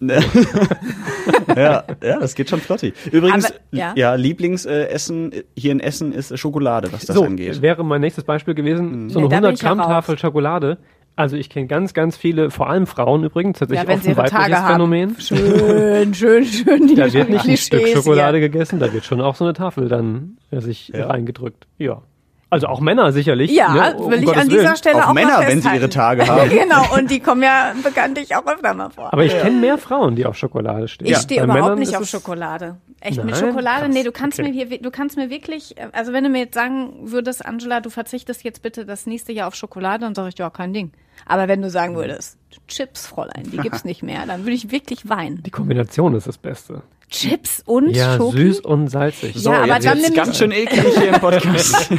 [0.00, 0.10] Uhr.
[1.56, 2.92] ja, ja, das geht schon flotti.
[3.10, 3.92] Übrigens, Aber, ja.
[3.96, 7.62] ja, Lieblingsessen hier in Essen ist Schokolade, was das so, angeht.
[7.62, 9.10] wäre mein nächstes Beispiel gewesen, mhm.
[9.10, 10.78] so eine ja, 100 Gramm Tafel Schokolade.
[11.16, 14.64] Also ich kenne ganz, ganz viele, vor allem Frauen übrigens, tatsächlich ja, auch ein weibliches
[14.64, 15.16] Phänomen.
[15.18, 16.94] Schön, schön, schön.
[16.94, 20.38] da wird nicht ein Stück Schokolade gegessen, da wird schon auch so eine Tafel dann
[20.52, 21.08] äh, sich ja.
[21.08, 21.66] reingedrückt.
[21.76, 22.02] Ja.
[22.50, 23.50] Also auch Männer sicherlich.
[23.50, 23.96] Ja, ne?
[23.96, 24.76] um will ich Gottes an dieser Willen.
[24.76, 26.48] Stelle auch, auch Männer, wenn sie ihre Tage haben.
[26.48, 29.12] genau, und die kommen ja bekanntlich auch öfter mal vor.
[29.12, 29.42] Aber ich ja.
[29.42, 31.06] kenne mehr Frauen, die auf Schokolade stehen.
[31.06, 31.20] Ich ja.
[31.20, 32.76] stehe überhaupt Männern nicht auf Schokolade.
[33.00, 33.26] Echt Nein?
[33.26, 33.84] mit Schokolade?
[33.84, 33.94] Krass.
[33.94, 34.48] Nee, du kannst okay.
[34.48, 37.90] mir hier, du kannst mir wirklich, also wenn du mir jetzt sagen würdest, Angela, du
[37.90, 40.92] verzichtest jetzt bitte das nächste Jahr auf Schokolade, dann sage ich, ja, kein Ding.
[41.26, 45.08] Aber wenn du sagen würdest, Chips, Fräulein, die gibt's nicht mehr, dann würde ich wirklich
[45.08, 45.42] weinen.
[45.42, 46.82] Die Kombination ist das Beste.
[47.08, 48.36] Chips und Ja, Schoki?
[48.38, 49.34] süß und salzig.
[49.36, 51.90] Ja, aber jetzt dann ganz schön eklig hier im Podcast.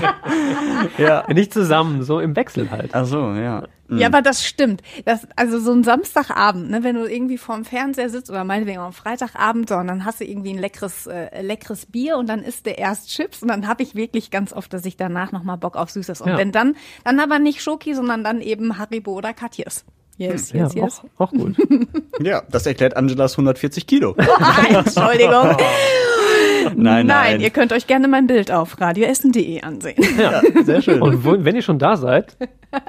[0.97, 1.26] ja.
[1.34, 2.91] Nicht zusammen, so im Wechsel halt.
[2.93, 3.64] Ach so, ja.
[3.91, 4.84] Ja, aber das stimmt.
[5.05, 8.93] Das, also so ein Samstagabend, ne, wenn du irgendwie vorm Fernseher sitzt oder meinetwegen am
[8.93, 12.68] Freitagabend, so, und dann hast du irgendwie ein leckeres, äh, leckeres Bier und dann isst
[12.68, 15.76] du erst Chips und dann habe ich wirklich ganz oft, dass ich danach nochmal Bock
[15.76, 16.22] auf Süßes.
[16.22, 16.38] Und Ja.
[16.38, 19.86] wenn dann, dann aber nicht Schoki, sondern dann eben Haribo oder Katjes.
[20.20, 21.01] Yes, Ja, yes, yes.
[21.17, 21.55] auch, auch gut.
[22.22, 24.15] Ja, das erklärt Angelas 140 Kilo.
[24.70, 25.55] Entschuldigung.
[26.76, 27.39] Nein, nein.
[27.39, 29.95] ihr könnt euch gerne mein Bild auf radioessen.de ansehen.
[30.20, 31.01] Ja, Sehr schön.
[31.01, 32.36] Und wo, wenn ihr schon da seid,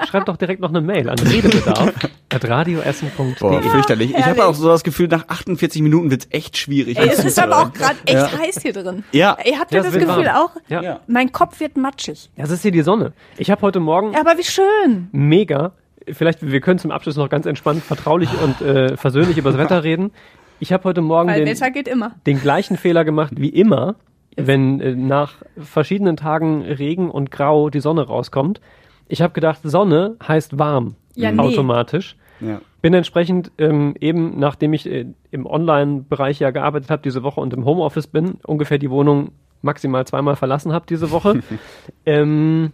[0.08, 1.92] schreibt doch direkt noch eine Mail an redebedarf
[2.32, 3.34] at radioessen.de.
[3.38, 4.10] Boah, fürchterlich.
[4.10, 4.42] Ich habe herrlich.
[4.42, 6.98] auch so das Gefühl, nach 48 Minuten wird's echt schwierig.
[6.98, 8.38] Ey, es ist aber auch gerade echt Ja.
[8.38, 9.04] heiß hier drin.
[9.12, 9.36] Ja.
[9.42, 10.36] Ey, habt ihr Ja, es das wird Gefühl warm.
[10.36, 10.50] auch?
[10.68, 10.82] Ja.
[10.82, 11.00] Ja.
[11.06, 12.28] Mein Kopf wird matschig.
[12.36, 13.12] Das ist hier die Sonne.
[13.38, 15.08] Ich habe heute Morgen Ja, aber wie schön.
[15.12, 15.72] mega,
[16.12, 19.84] vielleicht, wir können zum Abschluss noch ganz entspannt, vertraulich und äh, versöhnlich über das Wetter
[19.84, 20.12] reden.
[20.58, 22.12] Ich habe heute Morgen Weil den, Wetter geht immer.
[22.26, 23.96] den gleichen Fehler gemacht wie immer,
[24.36, 28.60] wenn äh, nach verschiedenen Tagen Regen und Grau die Sonne rauskommt.
[29.08, 31.40] Ich habe gedacht, Sonne heißt warm Ja, nee.
[31.40, 32.16] automatisch.
[32.40, 32.60] Ja.
[32.80, 37.52] Bin entsprechend ähm, eben, nachdem ich äh, im Online-Bereich ja gearbeitet habe diese Woche und
[37.52, 39.32] im Homeoffice bin, ungefähr die Wohnung
[39.62, 41.40] maximal zweimal verlassen habe diese Woche,
[42.06, 42.72] ähm,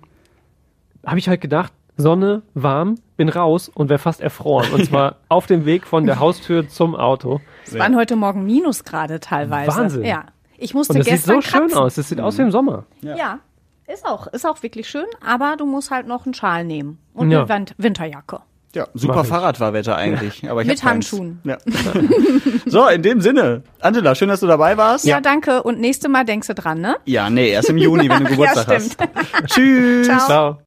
[1.05, 4.71] habe ich halt gedacht, Sonne, warm, bin raus und wäre fast erfroren.
[4.73, 7.41] Und zwar auf dem Weg von der Haustür zum Auto.
[7.65, 9.77] Es waren heute Morgen Minusgrade teilweise.
[9.77, 10.05] Wahnsinn.
[10.05, 10.25] Ja.
[10.59, 11.79] Ich musste Und das sieht gestern so schön kratzen.
[11.79, 11.95] aus.
[11.95, 12.85] Das sieht aus wie im Sommer.
[13.01, 13.41] Ja.
[13.87, 17.31] Ist auch, ist auch wirklich schön, aber du musst halt noch einen Schal nehmen und
[17.31, 17.45] Ja.
[17.45, 18.41] eine Winterjacke.
[18.75, 19.25] Ja, super.
[19.25, 20.51] Fahrradfahrwetter eigentlich.
[20.51, 20.85] Aber ich Mit.
[20.85, 21.41] Handschuhen.
[21.45, 21.57] Ja.
[22.67, 23.63] so, in dem Sinne.
[23.81, 25.07] Angela, schön, dass du dabei warst.
[25.07, 25.21] Ja.
[25.23, 25.63] danke.
[25.63, 26.97] Und nächste Mal denkst du dran, ne?
[27.07, 28.93] Ja, nee, erst im Juni, wenn du Geburtstag ja, hast.
[28.93, 29.47] stimmt.
[29.47, 30.07] Tschüss.
[30.09, 30.27] Ciao.
[30.27, 30.59] Ciao.